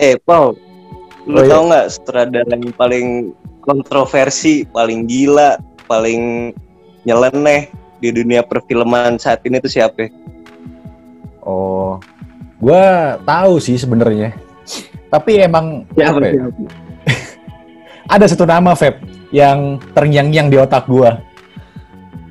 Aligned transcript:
Eh, 0.00 0.16
Paul, 0.16 0.56
lu 1.28 1.36
Oh, 1.36 1.44
iya. 1.44 1.50
tau 1.52 1.62
nggak 1.68 1.86
sutradara 1.92 2.54
yang 2.56 2.72
paling 2.72 3.06
kontroversi, 3.60 4.64
paling 4.64 5.04
gila, 5.04 5.60
paling 5.84 6.50
nyeleneh 7.04 7.68
di 8.00 8.08
dunia 8.08 8.40
perfilman 8.40 9.20
saat 9.20 9.44
ini 9.44 9.60
tuh 9.60 9.68
siapa? 9.68 10.08
Oh, 11.44 12.00
gue 12.58 12.84
tahu 13.28 13.60
sih 13.60 13.76
sebenarnya. 13.76 14.32
Tapi 15.12 15.44
emang 15.44 15.84
Siapa? 15.92 16.16
apa 16.16 16.26
ya? 16.32 16.44
ada 18.14 18.24
satu 18.24 18.48
nama 18.48 18.72
Feb 18.72 19.04
yang 19.34 19.76
terngiang-ngiang 19.92 20.48
di 20.48 20.56
otak 20.56 20.88
gue. 20.88 21.10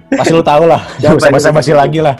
Pasti 0.09 0.33
lu 0.33 0.41
tahu 0.41 0.65
lah. 0.65 0.81
Itu? 0.97 1.21
basa 1.21 1.53
lagi 1.53 2.01
lah. 2.01 2.17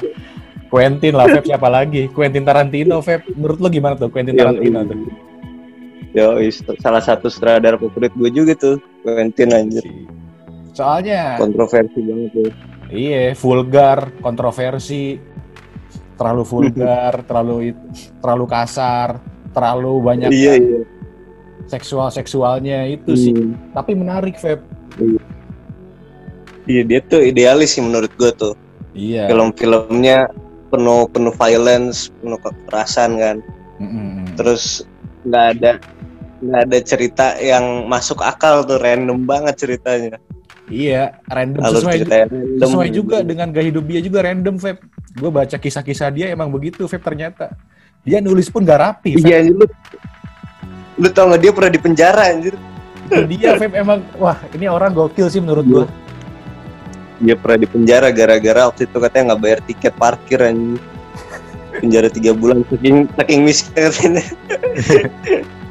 Quentin 0.70 1.18
lah 1.18 1.25
Feb 1.25 1.50
siapa 1.50 1.66
lagi? 1.66 2.05
Quentin 2.13 2.45
Tarantino 2.45 3.02
Feb. 3.02 3.25
Menurut 3.34 3.57
lu 3.57 3.68
gimana 3.73 3.97
tuh 3.97 4.13
Quentin 4.13 4.38
Yang- 4.38 4.61
Tarantino 4.61 4.79
tuh? 4.86 5.29
Yo, 6.10 6.41
salah 6.82 7.04
satu 7.05 7.30
sutradara 7.30 7.77
favorit 7.77 8.09
gue 8.18 8.30
juga 8.34 8.54
tuh, 8.58 8.76
Quentin 9.05 9.54
anjir. 9.54 9.86
Soalnya 10.73 11.38
Kontroversi 11.38 11.99
banget 12.02 12.30
tuh. 12.34 12.52
iya 12.90 13.38
vulgar, 13.38 14.09
kontroversi, 14.18 15.22
terlalu 16.18 16.41
vulgar, 16.41 17.13
terlalu 17.30 17.77
terlalu 18.18 18.45
kasar, 18.49 19.22
terlalu 19.54 19.94
banyak 20.02 20.30
Iya, 20.34 20.54
iya. 20.58 20.82
seksual 21.70 22.10
seksualnya 22.10 22.90
itu 22.90 23.13
sih. 23.13 23.34
Hmm. 23.38 23.54
Tapi 23.77 23.94
menarik 23.94 24.41
Feb. 24.41 24.66
Iya, 26.66 26.82
dia 26.85 26.99
tuh 27.05 27.21
idealis 27.21 27.77
sih 27.77 27.85
menurut 27.85 28.10
gue 28.18 28.32
tuh. 28.34 28.54
Iya. 28.98 29.30
Film-filmnya 29.30 30.26
penuh 30.70 31.05
penuh 31.10 31.34
violence, 31.34 32.10
penuh 32.21 32.38
kekerasan 32.41 33.18
kan. 33.21 33.38
Mm-mm. 33.77 34.26
Terus 34.34 34.85
nggak 35.26 35.46
ada 35.57 35.71
nggak 36.39 36.61
ada 36.71 36.79
cerita 36.81 37.25
yang 37.39 37.85
masuk 37.91 38.23
akal 38.23 38.63
tuh 38.63 38.79
random 38.79 39.27
banget 39.27 39.68
ceritanya. 39.68 40.18
Iya, 40.70 41.18
random 41.26 41.62
Alur 41.65 41.81
sesuai, 41.81 41.96
ceritanya 41.98 42.26
random. 42.29 42.59
sesuai 42.62 42.90
juga 42.93 43.18
dengan 43.26 43.48
gaya 43.49 43.68
hidup 43.73 43.85
dia 43.90 44.01
juga 44.05 44.20
random, 44.21 44.55
Feb. 44.62 44.77
Gue 45.18 45.31
baca 45.34 45.57
kisah-kisah 45.57 46.09
dia 46.13 46.26
emang 46.29 46.54
begitu, 46.54 46.85
Feb 46.85 47.01
ternyata. 47.01 47.51
Dia 48.05 48.21
nulis 48.21 48.48
pun 48.48 48.63
gak 48.63 48.79
rapi, 48.79 49.18
Feb. 49.18 49.27
Iya 49.27 49.49
lu 49.49 49.65
lu 50.99 51.07
tau 51.09 51.31
nggak 51.31 51.41
dia 51.41 51.51
pernah 51.51 51.71
di 51.73 51.81
penjara 51.81 52.21
anjir? 52.29 52.53
Itu 53.09 53.26
dia, 53.26 53.57
Feb, 53.57 53.74
emang, 53.74 54.05
wah 54.21 54.37
ini 54.53 54.70
orang 54.70 54.93
gokil 54.93 55.27
sih 55.27 55.41
menurut 55.41 55.65
gue. 55.65 55.85
Dia 57.20 57.35
pernah 57.35 57.65
di 57.65 57.68
penjara 57.68 58.13
gara-gara 58.13 58.70
waktu 58.70 58.85
itu 58.85 58.98
katanya 59.01 59.34
nggak 59.34 59.41
bayar 59.41 59.59
tiket 59.65 59.93
parkir 59.98 60.40
anjir. 60.40 60.79
Penjara 61.81 62.09
tiga 62.13 62.31
bulan 62.37 62.62
saking 62.70 63.09
saking 63.18 63.41
miskin 63.41 63.74
katanya. 63.90 64.24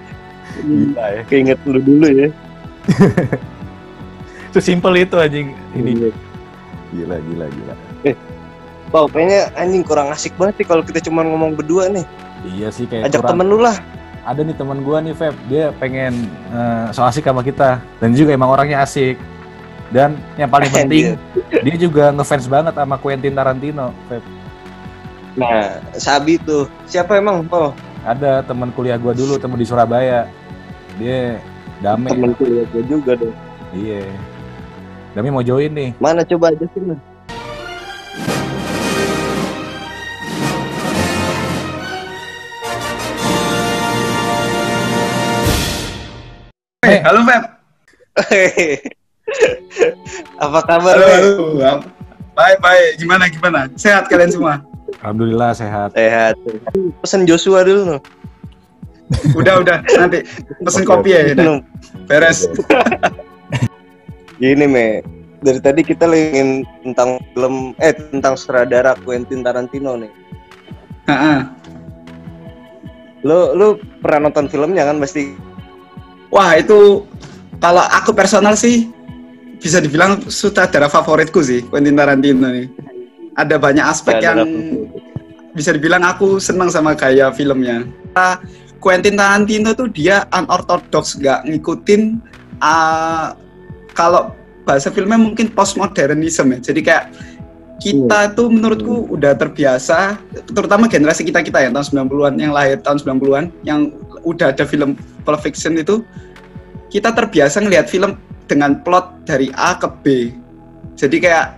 Gila 0.60 1.04
ya. 1.08 1.22
Keinget 1.24 1.58
lu 1.64 1.78
dulu 1.78 2.06
ya. 2.06 2.28
Sesimpel 4.50 4.92
itu 4.98 5.14
anjing. 5.14 5.52
Ini 5.72 5.90
Iya. 5.92 6.10
gila, 6.90 7.16
gila, 7.20 7.46
gila. 7.46 7.74
Wow, 8.88 9.04
kayaknya 9.06 9.52
anjing 9.52 9.84
kurang 9.84 10.08
asik 10.08 10.32
banget 10.34 10.54
sih 10.56 10.66
kalau 10.66 10.80
kita 10.80 11.04
cuma 11.04 11.20
ngomong 11.20 11.52
berdua 11.52 11.92
nih. 11.92 12.08
Iya 12.48 12.72
sih 12.72 12.88
kayak 12.88 13.06
Ajak 13.06 13.20
kurang- 13.20 13.30
temen 13.36 13.46
lu 13.46 13.58
lah. 13.60 13.76
Ada 14.24 14.40
nih 14.40 14.56
teman 14.56 14.80
gua 14.80 15.00
nih, 15.00 15.12
Feb. 15.12 15.36
Dia 15.46 15.72
pengen 15.76 16.12
eh, 16.48 16.86
so 16.90 17.04
asik 17.04 17.22
sama 17.22 17.40
kita 17.40 17.80
dan 17.96 18.12
juga 18.12 18.32
emang 18.32 18.48
orangnya 18.48 18.80
asik. 18.80 19.20
Dan 19.88 20.16
yang 20.36 20.48
paling 20.48 20.68
penting, 20.76 21.16
dia 21.60 21.76
juga 21.78 22.08
ngefans 22.10 22.44
banget 22.44 22.72
sama 22.72 22.96
Quentin 22.96 23.32
Tarantino, 23.32 23.92
Feb. 24.06 24.24
Nah, 25.36 25.80
Sabi 25.94 26.36
tuh. 26.38 26.64
Siapa 26.84 27.14
emang, 27.14 27.44
Paul? 27.44 27.76
Ada 28.02 28.40
teman 28.42 28.72
kuliah 28.72 28.96
gua 28.96 29.12
dulu, 29.12 29.36
teman 29.36 29.54
di 29.54 29.64
Surabaya. 29.64 30.28
Dia 30.98 31.38
Dame. 31.78 32.10
Temen 32.10 32.34
kuliah 32.34 32.66
gue 32.74 32.82
juga 32.90 33.14
dong. 33.14 33.34
Iya. 33.70 34.02
Dami 35.14 35.30
mau 35.30 35.46
join 35.46 35.70
nih. 35.70 35.90
Mana 36.02 36.26
coba 36.26 36.50
ajakin 36.50 36.94
lah. 36.94 37.00
Eh, 46.82 46.98
halo 47.06 47.22
Feb. 47.22 47.44
Apa 50.42 50.60
kabar, 50.66 50.98
Halo, 50.98 51.62
halo. 51.62 51.86
Baik, 52.34 52.58
baik. 52.58 52.90
Gimana, 52.98 53.30
gimana? 53.30 53.60
Sehat 53.78 54.10
kalian 54.10 54.34
semua? 54.34 54.66
Alhamdulillah 54.98 55.54
sehat. 55.54 55.94
Sehat. 55.94 56.34
Pesen 57.04 57.28
Joshua 57.28 57.62
dulu. 57.62 58.02
Udah, 59.36 59.64
udah. 59.64 59.78
Nanti 59.96 60.24
pesen 60.64 60.84
kopi 60.84 61.16
ya. 61.16 61.32
Minum. 61.32 61.64
Beres. 62.04 62.48
Gini, 64.36 64.66
Me. 64.68 65.00
Dari 65.38 65.62
tadi 65.62 65.86
kita 65.86 66.10
lagi 66.10 66.34
ngomongin 66.34 66.50
tentang 66.82 67.22
film, 67.30 67.54
eh 67.78 67.94
tentang 67.94 68.34
sutradara 68.34 68.98
Quentin 69.06 69.46
Tarantino 69.46 69.94
nih. 69.94 70.10
Ha-ha. 71.06 71.46
Lu, 73.22 73.54
lu 73.54 73.78
pernah 74.02 74.26
nonton 74.26 74.50
filmnya 74.50 74.82
kan 74.82 74.98
pasti? 74.98 75.38
Wah, 76.34 76.58
itu 76.58 77.06
kalau 77.62 77.86
aku 77.86 78.10
personal 78.10 78.58
sih 78.58 78.90
bisa 79.62 79.78
dibilang 79.78 80.26
sutradara 80.26 80.90
favoritku 80.90 81.38
sih, 81.38 81.62
Quentin 81.70 81.94
Tarantino 81.94 82.50
nih. 82.50 82.66
Ada 83.38 83.62
banyak 83.62 83.86
aspek 83.86 84.18
Sutradara 84.18 84.42
yang 84.42 84.50
bisa 85.54 85.70
dibilang 85.70 86.02
aku 86.02 86.42
senang 86.42 86.66
sama 86.66 86.98
gaya 86.98 87.30
filmnya. 87.30 87.86
Quentin 88.78 89.18
Tarantino 89.18 89.74
tuh 89.74 89.90
dia 89.90 90.26
unorthodox, 90.30 91.18
nggak 91.18 91.50
ngikutin 91.50 92.22
ah, 92.62 93.34
kalau 93.94 94.30
bahasa 94.62 94.92
filmnya 94.92 95.18
mungkin 95.18 95.50
postmodernism 95.50 96.54
ya. 96.54 96.58
Jadi 96.62 96.80
kayak 96.86 97.04
kita 97.78 98.34
tuh 98.34 98.50
menurutku 98.50 99.06
udah 99.14 99.38
terbiasa, 99.38 100.18
terutama 100.50 100.90
generasi 100.90 101.22
kita 101.22 101.46
kita 101.46 101.62
ya 101.62 101.70
tahun 101.70 102.10
90-an 102.10 102.34
yang 102.38 102.52
lahir 102.54 102.82
tahun 102.82 102.98
90-an 103.02 103.44
yang 103.62 103.94
udah 104.26 104.50
ada 104.50 104.66
film 104.66 104.98
Pulp 105.22 105.40
Fiction 105.42 105.78
itu 105.78 106.02
kita 106.90 107.14
terbiasa 107.14 107.62
ngelihat 107.62 107.86
film 107.86 108.18
dengan 108.50 108.82
plot 108.82 109.28
dari 109.28 109.54
A 109.54 109.78
ke 109.78 109.88
B. 110.02 110.34
Jadi 110.98 111.22
kayak 111.22 111.54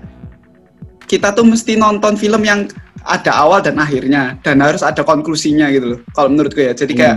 kita 1.09 1.33
tuh 1.33 1.43
mesti 1.43 1.75
nonton 1.75 2.15
film 2.21 2.45
yang 2.45 2.69
ada 3.05 3.31
awal 3.33 3.65
dan 3.65 3.81
akhirnya 3.81 4.37
dan 4.45 4.61
harus 4.61 4.85
ada 4.85 5.01
konklusinya 5.01 5.73
gitu 5.73 5.97
loh. 5.97 6.01
Kalau 6.13 6.29
menurutku 6.33 6.61
ya. 6.61 6.73
Jadi 6.77 6.93
kayak 6.97 7.17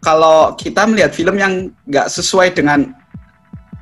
kalau 0.00 0.56
kita 0.56 0.88
melihat 0.88 1.12
film 1.12 1.36
yang 1.36 1.68
nggak 1.88 2.08
sesuai 2.08 2.56
dengan 2.56 2.92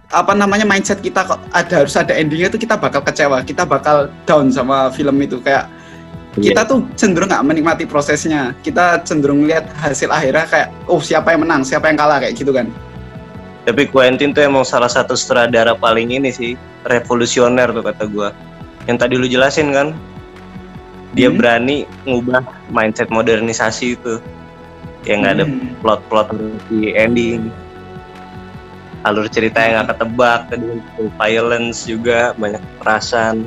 apa 0.08 0.32
namanya 0.32 0.64
mindset 0.64 1.04
kita 1.04 1.20
kok 1.20 1.36
ada 1.52 1.84
harus 1.84 1.92
ada 1.92 2.16
endingnya 2.16 2.48
tuh 2.48 2.60
kita 2.60 2.80
bakal 2.80 3.04
kecewa, 3.04 3.44
kita 3.44 3.68
bakal 3.68 4.08
down 4.24 4.48
sama 4.48 4.88
film 4.88 5.20
itu 5.20 5.36
kayak 5.44 5.68
kita 6.38 6.62
tuh 6.64 6.86
cenderung 6.94 7.28
nggak 7.28 7.44
menikmati 7.44 7.84
prosesnya, 7.84 8.54
kita 8.62 9.02
cenderung 9.02 9.44
lihat 9.44 9.68
hasil 9.74 10.08
akhirnya 10.08 10.46
kayak 10.46 10.68
oh 10.86 11.02
siapa 11.02 11.34
yang 11.34 11.42
menang, 11.44 11.66
siapa 11.66 11.90
yang 11.90 11.98
kalah 11.98 12.22
kayak 12.22 12.38
gitu 12.38 12.54
kan. 12.54 12.70
Tapi 13.68 13.84
Quentin 13.84 14.32
tuh 14.32 14.48
emang 14.48 14.64
salah 14.64 14.88
satu 14.88 15.12
sutradara 15.12 15.76
paling 15.76 16.08
ini 16.08 16.32
sih, 16.32 16.56
revolusioner 16.88 17.68
tuh 17.68 17.84
kata 17.84 18.08
gua. 18.08 18.32
Yang 18.88 18.96
tadi 19.04 19.14
lu 19.20 19.28
jelasin 19.28 19.76
kan, 19.76 19.92
dia 21.16 21.28
Hmm. 21.32 21.38
berani 21.40 21.76
ngubah 22.04 22.44
mindset 22.68 23.08
modernisasi 23.08 23.96
itu. 23.96 24.20
Yang 25.06 25.18
nggak 25.24 25.34
ada 25.40 25.44
Hmm. 25.46 25.72
plot-plot 25.80 26.28
di 26.68 26.92
ending. 26.92 27.48
Alur 29.06 29.30
cerita 29.30 29.62
yang 29.62 29.80
nggak 29.80 29.94
ketebak, 29.94 30.40
tadi 30.50 30.68
violence 31.16 31.86
juga 31.86 32.34
banyak 32.36 32.60
kekerasan. 32.76 33.46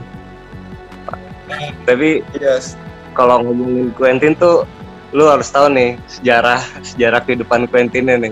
Tapi 1.83 2.23
Yes. 2.39 2.79
kalau 3.11 3.43
ngomongin 3.43 3.91
Quentin 3.91 4.31
tuh 4.39 4.63
lu 5.11 5.27
harus 5.27 5.51
tahu 5.51 5.67
nih 5.75 5.99
sejarah 6.07 6.63
sejarah 6.79 7.19
kehidupan 7.27 7.67
Quentin 7.67 8.07
nih. 8.07 8.31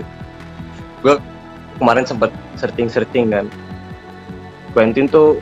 Gue 1.04 1.20
kemarin 1.76 2.08
sempet 2.08 2.32
searching 2.56 2.88
searching 2.88 3.28
kan. 3.28 3.46
Quentin 4.72 5.04
tuh 5.04 5.36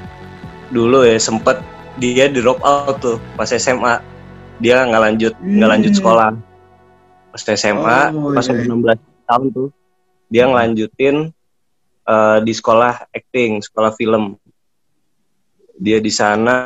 dulu 0.75 1.07
ya 1.07 1.15
sempet 1.17 1.63
dia 1.99 2.31
di 2.31 2.39
drop 2.39 2.63
out 2.63 2.99
tuh 2.99 3.19
pas 3.35 3.47
SMA. 3.49 4.01
Dia 4.59 4.83
nggak 4.83 5.03
lanjut 5.03 5.33
nggak 5.39 5.71
lanjut 5.71 5.93
Hmm. 5.95 6.01
sekolah. 6.01 6.31
Pas 7.29 7.43
SMA 7.45 7.99
Oh, 8.11 8.33
pas 8.33 8.47
iya, 8.47 8.53
umur 8.57 8.87
iya. 8.87 8.97
16 8.97 9.29
tahun 9.29 9.47
tuh 9.53 9.69
dia 10.29 10.45
ngelanjutin 10.47 11.17
eh, 12.05 12.39
di 12.41 12.53
sekolah 12.53 12.95
acting, 13.11 13.61
sekolah 13.61 13.93
film. 13.93 14.35
Dia 15.77 16.01
di 16.01 16.11
sana 16.11 16.57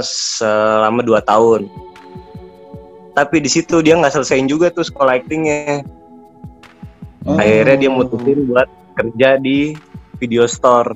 selama 0.00 1.02
2 1.02 1.20
tahun 1.20 1.68
tapi 3.12 3.44
di 3.44 3.50
situ 3.52 3.84
dia 3.84 3.92
nggak 3.92 4.08
selesaiin 4.10 4.48
juga 4.48 4.72
tuh 4.72 4.84
sekolah 4.84 5.20
actingnya 5.20 5.84
Oh. 7.22 7.38
akhirnya 7.38 7.76
dia 7.76 7.90
mutusin 7.92 8.50
buat 8.50 8.66
kerja 8.98 9.38
di 9.38 9.78
video 10.18 10.42
store 10.42 10.90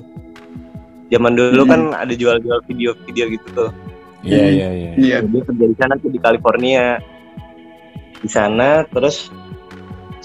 zaman 1.07 1.39
dulu 1.39 1.63
Hmm. 1.63 1.71
kan 1.71 1.81
ada 1.95 2.11
jual-jual 2.11 2.59
video-video 2.67 3.31
gitu 3.31 3.47
tuh 3.55 3.69
Iya, 4.25 4.45
iya, 4.49 4.69
iya. 4.73 4.91
Iya. 4.97 5.17
dia 5.25 5.41
kerja 5.45 5.65
di 5.69 5.77
sana 5.77 5.93
tuh 6.01 6.09
di 6.09 6.19
California 6.19 6.97
di 8.17 8.29
sana 8.29 8.81
terus 8.89 9.29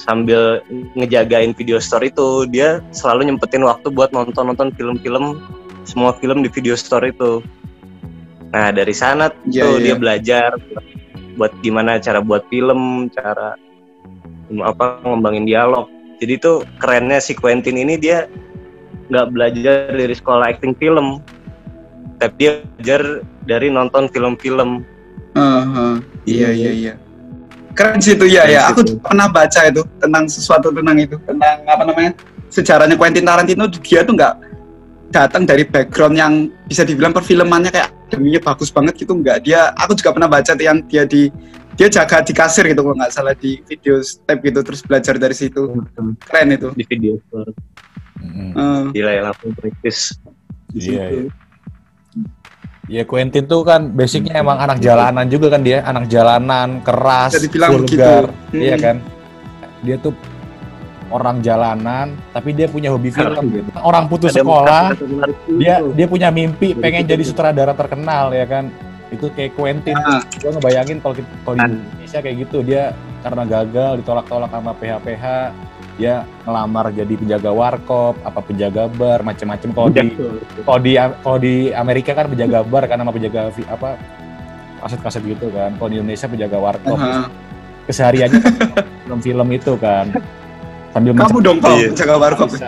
sambil 0.00 0.64
ngejagain 0.96 1.52
video 1.52 1.76
store 1.76 2.08
itu 2.08 2.48
dia 2.48 2.80
selalu 2.90 3.28
nyempetin 3.28 3.62
waktu 3.62 3.92
buat 3.92 4.10
nonton 4.10 4.50
nonton 4.50 4.72
film-film 4.74 5.38
semua 5.84 6.16
film 6.16 6.40
di 6.40 6.48
video 6.48 6.72
store 6.74 7.12
itu 7.12 7.44
nah 8.52 8.72
dari 8.72 8.92
sana 8.96 9.32
Iya, 9.48 9.62
tuh 9.64 9.74
iya. 9.78 9.84
dia 9.84 9.94
belajar 9.96 10.48
buat, 10.56 10.84
buat 11.36 11.52
gimana 11.60 12.00
cara 12.00 12.24
buat 12.24 12.44
film 12.48 13.12
cara 13.12 13.56
apa 14.64 15.00
ngembangin 15.04 15.48
dialog 15.48 15.88
jadi 16.20 16.40
tuh 16.40 16.64
kerennya 16.80 17.20
si 17.20 17.36
Quentin 17.36 17.76
ini 17.76 17.96
dia 17.96 18.28
nggak 19.12 19.26
belajar 19.32 19.92
dari 19.92 20.14
sekolah 20.16 20.56
acting 20.56 20.72
film 20.80 21.20
tapi 22.22 22.38
dia 22.38 22.52
belajar 22.78 23.02
dari 23.44 23.66
nonton 23.68 24.06
film-film 24.08 24.86
Heeh. 25.32 25.92
Iya 26.28 26.48
iya 26.52 26.70
iya. 26.70 26.94
Keren 27.72 28.04
sih 28.04 28.12
itu 28.12 28.28
ya 28.28 28.44
Keren 28.44 28.52
ya. 28.54 28.62
Aku 28.68 28.80
itu. 28.84 28.94
pernah 29.00 29.26
baca 29.32 29.60
itu 29.64 29.80
tentang 29.96 30.28
sesuatu 30.28 30.68
tentang 30.70 30.96
itu 31.00 31.16
tentang 31.24 31.56
apa 31.64 31.82
namanya 31.88 32.12
sejarahnya 32.52 33.00
Quentin 33.00 33.24
Tarantino. 33.24 33.64
Dia 33.80 34.04
tuh 34.04 34.12
nggak 34.12 34.34
datang 35.08 35.48
dari 35.48 35.64
background 35.64 36.16
yang 36.20 36.32
bisa 36.68 36.84
dibilang 36.84 37.16
perfilmannya 37.16 37.72
kayak 37.72 37.88
akademinya 38.12 38.40
bagus 38.44 38.68
banget 38.68 38.94
gitu 39.00 39.16
nggak. 39.16 39.40
Dia 39.48 39.72
aku 39.72 39.96
juga 39.96 40.12
pernah 40.12 40.28
baca 40.28 40.52
yang 40.60 40.84
dia 40.84 41.08
di 41.08 41.32
dia 41.80 41.88
jaga 41.88 42.20
di 42.20 42.36
kasir 42.36 42.68
gitu 42.68 42.84
kalau 42.84 42.96
nggak 43.00 43.12
salah 43.16 43.32
di 43.32 43.56
video 43.64 44.04
step 44.04 44.36
gitu 44.44 44.60
terus 44.60 44.84
belajar 44.84 45.16
dari 45.16 45.32
situ. 45.32 45.72
Keren 46.28 46.48
itu. 46.52 46.68
di 46.76 46.84
video 46.84 47.16
store. 47.24 47.56
Eh, 48.22 48.82
gila 48.92 49.10
ya 49.16 49.22
langsung 49.32 49.50
kritis 49.56 50.12
di 50.70 50.92
Iya, 50.92 51.08
situ. 51.08 51.16
iya. 51.24 51.41
Ya 52.92 53.08
Quentin 53.08 53.48
tuh 53.48 53.64
kan 53.64 53.88
basicnya 53.88 54.36
emang 54.36 54.60
anak 54.60 54.76
jalanan 54.76 55.24
juga 55.24 55.48
kan 55.56 55.64
dia, 55.64 55.80
anak 55.80 56.12
jalanan, 56.12 56.84
keras, 56.84 57.32
vulgar, 57.40 57.80
begitu. 57.80 58.12
iya 58.52 58.76
Hmm. 58.76 58.84
kan? 58.84 58.96
Dia 59.80 59.96
tuh 59.96 60.12
orang 61.08 61.40
jalanan, 61.40 62.12
tapi 62.36 62.52
dia 62.52 62.68
punya 62.68 62.92
hobi 62.92 63.08
film 63.08 63.48
gitu. 63.48 63.64
Orang 63.80 64.12
putus 64.12 64.36
Ada 64.36 64.44
sekolah, 64.44 64.84
dia 65.56 65.80
dia 65.88 66.04
punya 66.04 66.28
mimpi 66.28 66.76
pengen 66.76 67.08
gitu. 67.08 67.16
jadi 67.16 67.22
sutradara 67.24 67.72
terkenal 67.72 68.28
ya 68.28 68.44
kan. 68.44 68.68
Itu 69.08 69.32
kayak 69.32 69.56
Quentin. 69.56 69.96
Ah. 69.96 70.20
Gue 70.36 70.52
ngebayangin 70.52 71.00
kalau 71.00 71.14
di 71.16 71.24
Kan. 71.48 71.56
Indonesia 71.72 72.18
kayak 72.20 72.36
gitu 72.44 72.58
dia 72.60 72.92
karena 73.24 73.42
gagal 73.48 74.04
ditolak-tolak 74.04 74.52
sama 74.52 74.72
PH-PH 74.76 75.24
dia 76.02 76.26
ngelamar 76.42 76.90
jadi 76.90 77.14
penjaga 77.14 77.54
warkop, 77.54 78.18
apa 78.26 78.42
penjaga 78.42 78.90
bar, 78.90 79.22
macam-macam 79.22 79.70
kalau 79.70 79.88
di 79.94 80.02
kalau 80.66 80.80
di 80.82 80.92
kalau 80.98 81.38
di 81.38 81.54
Amerika 81.70 82.10
kan 82.18 82.26
penjaga 82.26 82.66
bar 82.66 82.90
kan 82.90 82.98
sama 82.98 83.14
penjaga 83.14 83.54
apa 83.70 83.94
kaset-kaset 84.82 85.22
gitu 85.22 85.46
kan. 85.54 85.70
Kalau 85.78 85.88
di 85.94 86.02
Indonesia 86.02 86.26
penjaga 86.26 86.58
warkop. 86.58 86.98
Aha. 86.98 87.30
Kesehariannya 87.86 88.42
film-film 89.06 89.48
itu 89.54 89.78
kan. 89.78 90.10
Sambil 90.90 91.14
Kamu 91.14 91.38
dong 91.40 91.58
Pak, 91.62 91.72
Iya. 91.78 91.88
jaga 91.94 92.14
warkop. 92.18 92.50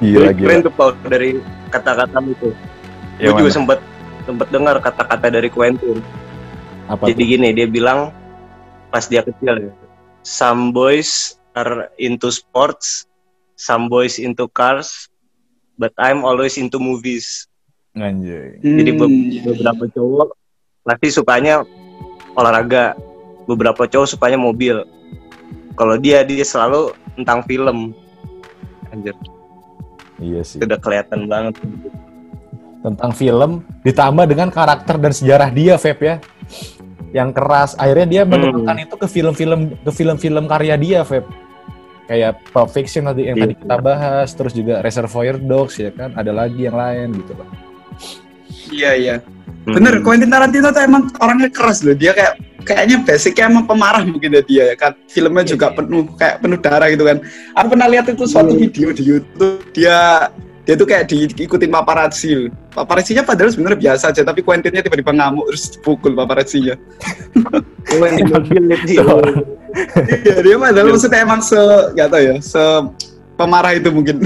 Gila 0.00 0.32
Jadi 0.32 0.40
keren 0.40 0.60
tuh 0.64 0.72
Paul 0.72 0.92
dari 1.06 1.30
kata-kata 1.68 2.18
itu. 2.24 2.48
Ya, 3.20 3.30
Gue 3.36 3.44
juga 3.44 3.52
sempat 3.52 3.78
sempat 4.24 4.48
dengar 4.48 4.80
kata-kata 4.80 5.28
dari 5.28 5.52
Quentin. 5.52 6.00
Apa 6.90 7.06
Jadi 7.06 7.22
tuh? 7.22 7.28
gini 7.28 7.48
dia 7.54 7.66
bilang 7.70 8.10
pas 8.90 9.06
dia 9.06 9.22
kecil. 9.22 9.70
Some 10.20 10.74
boys 10.74 11.38
are 11.54 11.88
into 11.96 12.28
sports, 12.28 13.06
some 13.54 13.86
boys 13.86 14.18
into 14.18 14.50
cars, 14.50 15.06
but 15.76 15.94
I'm 15.96 16.26
always 16.26 16.58
into 16.58 16.76
movies. 16.76 17.46
Anjay. 17.94 18.58
Jadi 18.58 18.90
be- 18.90 19.06
Hmm, 19.06 19.46
beberapa 19.46 19.84
cowok 19.88 20.28
pasti 20.82 21.08
sukanya 21.10 21.62
olahraga, 22.32 22.98
beberapa 23.46 23.86
cowok 23.86 24.08
sukanya 24.08 24.36
mobil. 24.36 24.82
Kalau 25.74 25.94
dia 25.96 26.20
dia 26.20 26.42
selalu 26.42 26.90
tentang 27.14 27.46
film. 27.46 27.94
Anjir, 28.90 29.14
Iya 30.18 30.42
sih. 30.42 30.58
itu 30.58 30.66
udah 30.66 30.80
kelihatan 30.82 31.30
banget. 31.30 31.54
Tentang 32.80 33.10
film 33.14 33.50
ditambah 33.80 34.26
dengan 34.26 34.50
karakter 34.50 34.98
dan 34.98 35.12
sejarah 35.14 35.48
dia, 35.48 35.78
Feb 35.78 35.98
ya. 36.02 36.16
Yang 37.10 37.30
keras. 37.34 37.70
Akhirnya 37.74 38.06
dia 38.06 38.22
menemukan 38.22 38.76
itu 38.78 38.94
ke 38.94 39.06
film-film 39.10 39.60
ke 39.82 39.90
film-film 39.90 40.44
karya 40.46 40.76
dia, 40.78 41.00
Feb. 41.02 41.26
Kayak 42.06 42.42
Pulp 42.50 42.70
Fiction 42.74 43.06
tadi 43.06 43.30
yang 43.30 43.38
Iya. 43.38 43.44
tadi 43.46 43.54
kita 43.62 43.76
bahas, 43.78 44.28
terus 44.34 44.50
juga 44.50 44.82
Reservoir 44.82 45.38
Dogs 45.38 45.78
ya 45.78 45.90
kan, 45.94 46.10
ada 46.18 46.34
lagi 46.34 46.66
yang 46.66 46.74
lain 46.74 47.14
gitu 47.22 47.32
loh. 47.38 47.48
Iya 48.70 48.90
iya. 48.98 49.16
Hmm. 49.66 49.76
Bener, 49.76 50.00
Quentin 50.02 50.30
Tarantino 50.30 50.72
tuh 50.72 50.82
emang 50.82 51.06
orangnya 51.20 51.50
keras 51.52 51.84
loh. 51.86 51.94
Dia 51.94 52.10
kayak 52.16 52.34
kayaknya 52.64 52.96
basicnya 53.06 53.44
emang 53.46 53.64
pemarah 53.68 54.02
mungkin 54.02 54.30
ya 54.34 54.42
dia 54.42 54.64
ya 54.72 54.76
kan. 54.78 54.92
Filmnya 55.06 55.44
Iya, 55.46 55.50
juga 55.54 55.66
iya. 55.70 55.76
penuh 55.78 56.02
kayak 56.16 56.36
penuh 56.42 56.58
darah 56.58 56.88
gitu 56.90 57.04
kan. 57.06 57.18
Aku 57.54 57.66
pernah 57.74 57.88
lihat 57.90 58.06
itu 58.10 58.24
suatu 58.26 58.52
Iya. 58.56 58.60
video 58.66 58.88
di 58.90 59.02
YouTube 59.06 59.62
dia 59.70 59.98
dia 60.70 60.78
tuh 60.78 60.86
kayak 60.86 61.10
diikutin 61.10 61.66
paparazzi. 61.66 62.46
Paparazzinya 62.70 63.26
padahal 63.26 63.50
sebenarnya 63.50 63.90
biasa 63.90 64.14
aja, 64.14 64.22
tapi 64.22 64.38
Quentinnya 64.38 64.86
tiba-tiba 64.86 65.10
ngamuk 65.10 65.50
terus 65.50 65.74
dipukul 65.74 66.14
paparazzinya. 66.14 66.78
Di 67.90 68.22
mobil 68.22 68.64
Iya, 70.26 70.42
dia 70.46 70.56
padahal 70.58 70.94
maksudnya 70.94 71.26
emang 71.26 71.42
se 71.42 71.58
nggak 71.94 72.08
tahu 72.10 72.22
ya, 72.22 72.36
se 72.38 72.62
pemarah 73.34 73.74
itu 73.74 73.90
mungkin. 73.90 74.22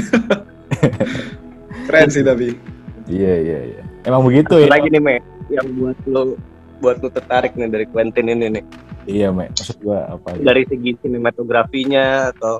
Keren 1.89 2.09
sih 2.13 2.21
tapi. 2.21 2.61
Iya, 3.09 3.35
iya, 3.41 3.59
iya. 3.73 3.83
Emang 4.05 4.21
begitu 4.29 4.61
ya. 4.61 4.69
lagi 4.69 4.93
nih 4.93 5.01
Me 5.01 5.17
yang 5.49 5.65
buat 5.81 5.97
lo 6.05 6.37
buat 6.85 7.01
lo 7.01 7.09
tertarik 7.09 7.57
nih 7.57 7.73
dari 7.73 7.89
Quentin 7.89 8.29
ini 8.29 8.61
nih 8.61 8.65
Iya, 9.05 9.29
Mek. 9.33 9.53
Maksud 9.57 9.77
gua 9.85 10.17
apa 10.17 10.37
ya? 10.37 10.53
dari 10.53 10.65
segi 10.65 10.97
sinematografinya 11.01 12.33
atau 12.33 12.57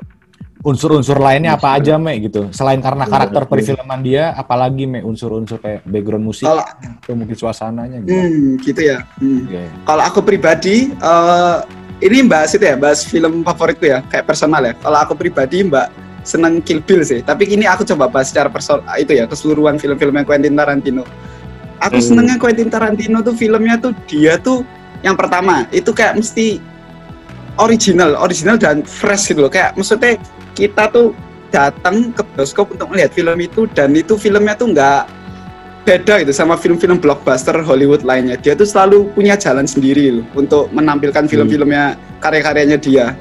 Unsur-unsur 0.65 1.21
lainnya 1.21 1.61
apa 1.61 1.77
aja, 1.77 2.01
Mek 2.01 2.33
gitu. 2.33 2.49
Selain 2.49 2.81
karena 2.81 3.05
karakter 3.05 3.45
perfilman 3.45 4.01
dia, 4.01 4.33
apalagi 4.33 4.89
Mek 4.89 5.05
unsur-unsur 5.05 5.61
kayak 5.61 5.85
background 5.85 6.25
musik 6.25 6.49
Kalau 6.49 6.65
atau 6.65 7.13
mungkin 7.13 7.37
suasananya 7.37 8.01
gitu. 8.01 8.17
hmm, 8.17 8.49
gitu 8.65 8.81
ya. 8.81 8.99
Hmm. 9.21 9.45
Iya. 9.45 9.69
Kalau 9.85 10.03
aku 10.09 10.21
pribadi, 10.25 10.89
eh, 10.89 11.57
ini 12.01 12.25
bahas 12.25 12.57
itu 12.57 12.65
ya, 12.65 12.81
bahas 12.81 13.05
film 13.05 13.45
favoritku 13.45 13.85
ya, 13.85 14.01
kayak 14.09 14.25
personal 14.25 14.65
ya. 14.65 14.73
Kalau 14.81 14.99
aku 15.05 15.13
pribadi, 15.13 15.69
Mbak 15.69 15.87
seneng 16.25 16.65
Kill 16.65 16.81
Bill 16.81 17.05
sih. 17.05 17.21
Tapi 17.21 17.45
ini 17.53 17.69
aku 17.69 17.85
coba 17.85 18.09
bahas 18.09 18.33
secara 18.33 18.49
personal 18.49 18.81
itu 18.97 19.13
ya, 19.13 19.29
keseluruhan 19.29 19.77
film-filmnya 19.77 20.25
Quentin 20.25 20.57
Tarantino. 20.57 21.05
Aku 21.85 22.01
Hmm. 22.01 22.09
senengnya 22.17 22.41
Quentin 22.41 22.73
Tarantino 22.73 23.21
tuh 23.21 23.37
filmnya 23.37 23.77
tuh 23.77 23.93
dia 24.09 24.41
tuh 24.41 24.65
yang 25.05 25.13
pertama 25.13 25.69
itu 25.69 25.93
kayak 25.93 26.17
mesti 26.17 26.57
original, 27.59 28.19
original 28.19 28.57
dan 28.59 28.83
fresh 28.83 29.31
gitu 29.31 29.47
loh. 29.47 29.53
Kayak 29.53 29.75
maksudnya 29.79 30.19
kita 30.55 30.91
tuh 30.91 31.15
datang 31.51 32.11
ke 32.11 32.23
bioskop 32.35 32.75
untuk 32.75 32.91
melihat 32.91 33.15
film 33.15 33.39
itu 33.39 33.71
dan 33.71 33.95
itu 33.95 34.19
filmnya 34.19 34.59
tuh 34.59 34.75
nggak 34.75 35.07
beda 35.85 36.25
gitu 36.25 36.33
sama 36.33 36.57
film-film 36.57 36.97
blockbuster 36.99 37.55
Hollywood 37.63 38.03
lainnya. 38.03 38.35
Dia 38.41 38.57
tuh 38.57 38.67
selalu 38.67 39.13
punya 39.15 39.37
jalan 39.37 39.69
sendiri 39.69 40.19
loh 40.21 40.27
untuk 40.35 40.73
menampilkan 40.73 41.29
film-filmnya 41.29 41.95
karya-karyanya 42.19 42.81
dia. 42.81 43.13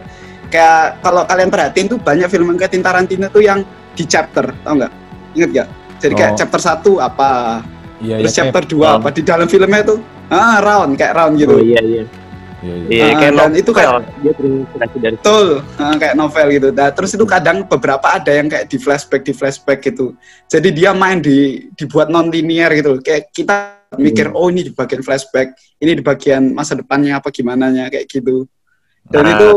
Kayak 0.48 1.01
kalau 1.03 1.25
kalian 1.25 1.50
perhatiin 1.50 1.88
tuh 1.91 2.00
banyak 2.00 2.29
film 2.29 2.53
Quentin 2.55 2.81
Tarantino 2.81 3.27
tuh 3.29 3.41
yang 3.41 3.65
di 3.93 4.05
chapter, 4.05 4.53
tau 4.63 4.74
nggak? 4.77 4.91
Ingat 5.38 5.50
nggak? 5.50 5.67
Jadi 6.01 6.13
kayak 6.13 6.31
Oh. 6.34 6.38
chapter 6.38 6.62
1 6.62 6.91
apa, 7.01 7.29
Iya, 8.01 8.15
terus 8.22 8.31
iya, 8.31 8.38
chapter 8.43 8.63
kayak- 8.65 8.74
2 8.75 8.88
apa 9.01 9.07
di 9.13 9.22
dalam 9.22 9.48
filmnya 9.50 9.81
tuh 9.86 10.00
ah 10.29 10.57
round 10.60 10.98
kayak 10.98 11.13
round 11.13 11.36
gitu. 11.38 11.55
oh 11.55 11.62
iya 11.62 11.79
iya 11.84 12.03
Iya, 12.63 12.75
iya. 12.79 12.88
iya 12.88 13.03
Ah, 13.03 13.13
kayak 13.20 13.34
dan 13.36 13.36
novel 13.43 13.60
itu 13.60 13.72
kayak- 13.75 14.08
dia 14.24 14.34
terinspirasi 14.39 14.98
dari 15.03 15.15
Betul, 15.20 15.48
ah, 15.75 15.96
kayak 16.00 16.15
novel 16.15 16.48
gitu. 16.48 16.67
Nah, 16.72 16.89
terus 16.96 17.12
itu 17.12 17.25
kadang 17.27 17.58
beberapa 17.67 18.08
ada 18.08 18.32
yang 18.32 18.48
kayak 18.48 18.65
di 18.72 18.77
flashback, 18.79 19.22
di 19.27 19.34
flashback 19.36 19.79
gitu. 19.84 20.15
Jadi 20.48 20.70
dia 20.72 20.96
main 20.96 21.20
di 21.20 21.67
dibuat 21.75 22.08
non 22.08 22.32
linear 22.32 22.72
gitu. 22.72 23.03
Kayak 23.03 23.36
kita 23.36 23.55
mikir, 24.00 24.32
oh 24.32 24.48
ini 24.48 24.63
di 24.63 24.72
bagian 24.72 25.03
flashback, 25.03 25.53
ini 25.77 25.91
di 26.00 26.01
bagian 26.01 26.55
masa 26.55 26.74
depannya 26.74 27.20
apa 27.20 27.27
gimana 27.29 27.67
nya 27.67 27.91
kayak 27.91 28.08
gitu. 28.08 28.48
Dan 29.12 29.27
Ah. 29.27 29.32
itu 29.36 29.50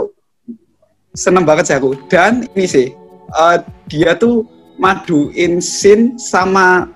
seneng 1.15 1.47
banget 1.47 1.71
sih 1.71 1.77
aku. 1.79 1.95
Dan 2.11 2.45
ini 2.59 2.67
sih, 2.67 2.91
eh, 3.31 3.59
dia 3.87 4.19
tuh 4.19 4.43
maduin 4.77 5.63
scene 5.63 6.19
sama 6.21 6.91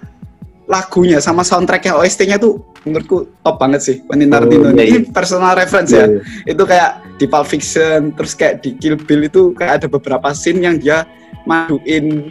lagunya, 0.71 1.19
sama 1.19 1.43
soundtracknya 1.43 1.99
OST-nya 1.99 2.39
tuh 2.39 2.63
menurutku 2.87 3.27
top 3.43 3.59
banget 3.59 3.81
sih. 3.83 3.97
Quentin 4.07 4.31
Oh, 4.31 4.39
Tarantino. 4.39 4.71
iya, 4.73 4.87
Ini 4.87 4.99
personal 5.11 5.59
reference 5.59 5.91
ya. 5.91 6.07
Iya, 6.07 6.23
itu 6.47 6.63
kayak 6.63 6.91
di 7.19 7.27
Pulp 7.27 7.47
Fiction 7.51 8.15
terus 8.15 8.33
kayak 8.39 8.63
di 8.63 8.79
Kill 8.79 8.95
Bill 8.95 9.27
itu 9.27 9.51
kayak 9.59 9.83
ada 9.83 9.87
beberapa 9.91 10.31
scene 10.31 10.63
yang 10.63 10.79
dia 10.79 11.03
maduin 11.45 12.31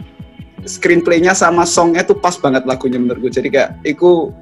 screenplaynya 0.64 1.32
sama 1.32 1.68
songnya 1.68 2.00
tuh 2.02 2.16
pas 2.16 2.34
banget 2.34 2.64
lagunya 2.64 2.96
menurutku. 2.96 3.28
Jadi 3.28 3.52
kayak 3.52 3.76
itu 3.84 4.32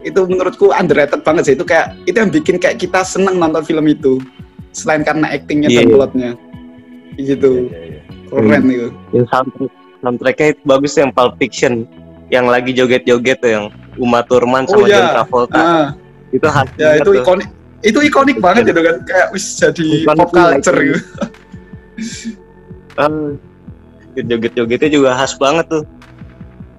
itu 0.00 0.20
menurutku 0.24 0.72
underrated 0.72 1.20
banget 1.20 1.52
sih. 1.52 1.54
Itu 1.54 1.68
kayak 1.68 2.00
itu 2.08 2.16
yang 2.16 2.32
bikin 2.32 2.56
kayak 2.56 2.80
kita 2.80 3.04
seneng 3.04 3.36
nonton 3.36 3.60
film 3.60 3.84
itu. 3.86 4.24
Selain 4.72 5.04
karena 5.04 5.30
actingnya 5.30 5.68
dan 5.68 5.84
Iya. 5.84 5.92
plotnya. 5.92 6.30
Gitu. 7.14 7.68
Iya, 7.68 7.78
iya, 7.78 8.00
iya. 8.00 8.32
keren 8.32 8.64
itu. 8.66 8.88
Yang 9.12 9.26
soundtrack 9.30 9.70
soundtracknya 10.02 10.48
bagus 10.64 10.92
yang 10.96 11.10
Pulp 11.12 11.36
Fiction 11.38 11.84
yang 12.28 12.46
lagi 12.46 12.70
joget-joget 12.70 13.38
tuh 13.38 13.50
yang 13.50 13.64
Uma 13.94 14.20
Thurman 14.22 14.64
Oh, 14.66 14.74
sama 14.74 14.86
iya. 14.86 14.96
John 14.96 15.06
Travolta 15.12 15.56
ah 15.56 15.86
itu 16.30 16.46
khas 16.46 16.68
ya 16.74 16.88
itu 16.98 17.06
tuh. 17.06 17.14
ikonik 17.16 17.48
itu 17.80 17.98
ikonik 18.00 18.38
banget 18.38 18.64
itu 18.68 18.80
kan 18.80 18.96
kayak 19.04 19.28
wis 19.30 19.44
jadi 19.54 19.86
Ikonik 20.02 20.18
pop 20.18 20.30
culture 20.32 20.78
gitu. 20.80 20.98
kan 22.94 23.12
joget-jogetnya 24.14 24.88
juga 24.90 25.10
khas 25.14 25.34
banget 25.36 25.66
tuh 25.68 25.84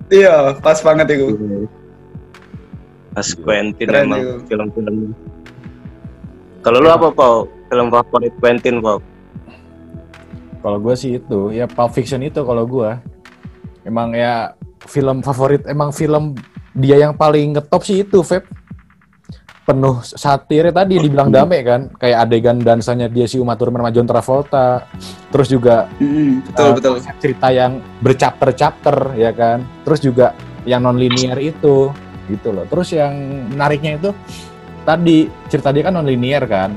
Iya, 0.05 0.53
pas 0.61 0.77
banget 0.85 1.17
itu. 1.17 1.33
Pas 3.09 3.25
Quentin 3.33 3.89
Keren 3.89 4.05
emang 4.05 4.21
itu. 4.21 4.33
film-film 4.45 5.17
kalau 6.61 6.77
lu 6.77 6.89
apa 6.89 7.09
Pau? 7.09 7.49
film 7.65 7.89
favorit 7.89 8.29
Quentin 8.37 8.85
Pau? 8.85 9.01
Kalau 10.61 10.77
gue 10.77 10.93
sih 10.93 11.17
itu, 11.17 11.49
ya 11.49 11.65
Pulp 11.65 11.93
Fiction 11.93 12.21
itu 12.21 12.37
kalau 12.37 12.65
gue. 12.65 12.89
Emang 13.81 14.13
ya 14.13 14.53
film 14.85 15.21
favorit, 15.25 15.65
emang 15.67 15.91
film 15.91 16.37
dia 16.75 16.99
yang 16.99 17.13
paling 17.15 17.55
ngetop 17.57 17.81
sih 17.83 18.03
itu, 18.03 18.21
Feb. 18.21 18.45
Penuh 19.65 19.97
satirnya 20.05 20.69
tadi 20.69 21.01
dibilang 21.01 21.33
dame 21.33 21.65
kan, 21.65 21.89
kayak 21.97 22.29
adegan 22.29 22.61
dansanya 22.61 23.09
dia 23.09 23.25
si 23.25 23.41
Uma 23.41 23.57
Thurman 23.57 23.81
sama 23.81 23.89
John 23.89 24.05
Travolta. 24.05 24.85
Terus 25.33 25.47
juga 25.49 25.89
Mm, 25.97 26.45
betul 26.45 26.65
uh, 26.69 26.73
betul. 26.77 26.95
cerita 27.17 27.47
yang 27.49 27.81
berchapter-chapter 27.97 29.17
ya 29.17 29.33
kan. 29.33 29.65
Terus 29.81 29.99
juga 30.05 30.37
yang 30.69 30.85
non 30.85 31.01
linear 31.01 31.41
itu 31.41 31.89
gitu 32.29 32.49
loh. 32.53 32.69
Terus 32.69 32.93
yang 32.93 33.13
menariknya 33.57 33.97
itu 33.97 34.09
tadi 34.85 35.25
cerita 35.49 35.73
dia 35.73 35.89
kan 35.89 35.97
non 35.97 36.05
linear 36.05 36.45
kan. 36.45 36.69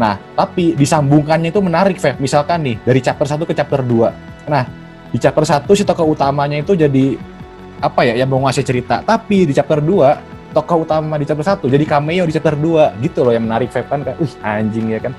Nah, 0.00 0.18
tapi 0.34 0.74
disambungkannya 0.74 1.52
itu 1.54 1.60
menarik, 1.60 2.00
Fev. 2.00 2.18
Misalkan 2.18 2.64
nih 2.66 2.80
dari 2.82 3.04
chapter 3.04 3.28
1 3.28 3.46
ke 3.46 3.54
chapter 3.54 3.84
2. 3.84 4.48
Nah, 4.50 4.64
di 5.14 5.18
chapter 5.22 5.46
1 5.46 5.70
si 5.78 5.86
tokoh 5.86 6.10
utamanya 6.10 6.58
itu 6.58 6.74
jadi 6.74 7.14
apa 7.80 8.00
ya 8.06 8.14
yang 8.18 8.30
mau 8.30 8.42
ngasih 8.44 8.64
cerita. 8.66 9.02
Tapi 9.02 9.48
di 9.48 9.52
chapter 9.56 9.80
2 9.82 10.52
tokoh 10.54 10.86
utama 10.86 11.18
di 11.18 11.26
chapter 11.26 11.42
1 11.42 11.66
jadi 11.66 11.84
cameo 11.86 12.24
di 12.26 12.34
chapter 12.34 12.54
2 12.54 13.02
gitu 13.02 13.26
loh 13.26 13.34
yang 13.34 13.42
menarik 13.42 13.74
Fev 13.74 13.90
kan 13.90 14.06
kayak, 14.06 14.22
wih 14.22 14.34
anjing 14.46 14.86
ya 14.94 14.98
kan. 15.02 15.12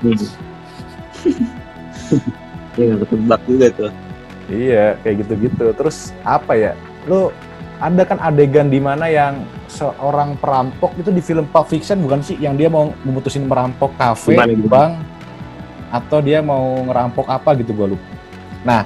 Iya 2.76 2.92
ketebak 3.00 3.40
juga 3.44 3.68
tuh 3.72 3.92
Iya, 4.46 4.94
kayak 5.02 5.26
gitu-gitu. 5.26 5.74
Terus 5.74 6.14
apa 6.22 6.54
ya? 6.54 6.72
Lu 7.10 7.34
ada 7.82 8.02
kan 8.08 8.18
adegan 8.22 8.70
di 8.70 8.80
mana 8.80 9.10
yang 9.10 9.42
seorang 9.68 10.38
perampok 10.40 10.96
itu 10.96 11.10
di 11.12 11.20
film 11.20 11.44
Pulp 11.50 11.68
Fiction 11.68 12.00
bukan 12.00 12.24
sih 12.24 12.38
yang 12.40 12.56
dia 12.56 12.72
mau 12.72 12.94
memutusin 13.04 13.44
merampok 13.44 13.92
kafe, 14.00 14.32
bank 14.64 14.96
atau 15.92 16.18
dia 16.24 16.40
mau 16.40 16.80
ngerampok 16.88 17.26
apa 17.28 17.52
gitu 17.60 17.76
gue 17.76 17.94
lupa. 17.94 18.06
Nah, 18.64 18.82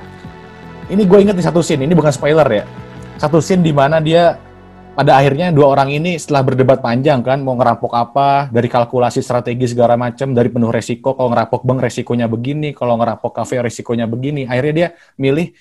ini 0.91 1.07
gue 1.07 1.19
inget 1.23 1.37
di 1.39 1.45
satu 1.45 1.63
scene, 1.63 1.87
ini 1.87 1.95
bukan 1.95 2.11
spoiler 2.11 2.49
ya. 2.51 2.65
Satu 3.21 3.37
scene 3.45 3.61
di 3.61 3.69
mana 3.69 4.01
dia 4.01 4.41
pada 4.97 5.21
akhirnya 5.21 5.53
dua 5.53 5.77
orang 5.77 5.93
ini 5.93 6.17
setelah 6.17 6.41
berdebat 6.41 6.81
panjang 6.81 7.21
kan 7.21 7.45
mau 7.45 7.53
ngerampok 7.53 7.93
apa 7.93 8.49
dari 8.49 8.65
kalkulasi 8.65 9.21
strategi 9.21 9.77
segala 9.77 9.93
macam 9.93 10.33
dari 10.33 10.49
penuh 10.49 10.73
resiko 10.73 11.13
kalau 11.13 11.29
ngerampok 11.29 11.61
bank 11.61 11.85
resikonya 11.85 12.33
begini 12.33 12.73
kalau 12.73 12.97
ngerampok 12.97 13.37
kafe 13.37 13.61
resikonya 13.61 14.09
begini 14.09 14.49
akhirnya 14.49 14.73
dia 14.73 14.89
milih 15.21 15.53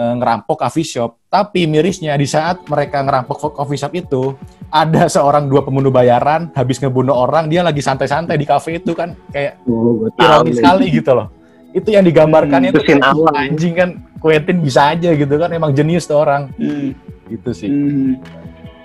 eh, 0.00 0.14
ngerampok 0.16 0.64
coffee 0.64 0.88
shop. 0.88 1.28
Tapi 1.28 1.68
mirisnya 1.68 2.16
di 2.16 2.24
saat 2.24 2.64
mereka 2.72 3.04
ngerampok 3.04 3.52
coffee 3.52 3.76
shop 3.76 3.92
itu 3.92 4.32
ada 4.72 5.04
seorang 5.04 5.44
dua 5.44 5.60
pembunuh 5.60 5.92
bayaran 5.92 6.48
habis 6.56 6.80
ngebunuh 6.80 7.12
orang 7.12 7.52
dia 7.52 7.60
lagi 7.60 7.84
santai-santai 7.84 8.40
di 8.40 8.48
kafe 8.48 8.80
itu 8.80 8.96
kan 8.96 9.12
kayak 9.28 9.60
oh, 9.68 10.08
ironis 10.08 10.56
sekali 10.56 10.88
gitu 10.88 11.12
loh 11.12 11.43
itu 11.74 11.88
yang 11.90 12.06
digambarkannya 12.06 12.70
Hmm, 12.70 12.78
itu 12.78 12.86
itu 12.86 12.94
kayak, 12.94 13.10
awal. 13.10 13.34
anjing 13.34 13.74
kan 13.74 13.90
Quentin 14.22 14.62
bisa 14.62 14.94
aja 14.94 15.10
gitu 15.12 15.34
kan 15.36 15.50
emang 15.50 15.74
jenius 15.74 16.06
tuh 16.06 16.22
orang 16.22 16.48
Hmm, 16.54 16.94
gitu 17.28 17.50
sih 17.50 17.68
hmm. 17.68 18.14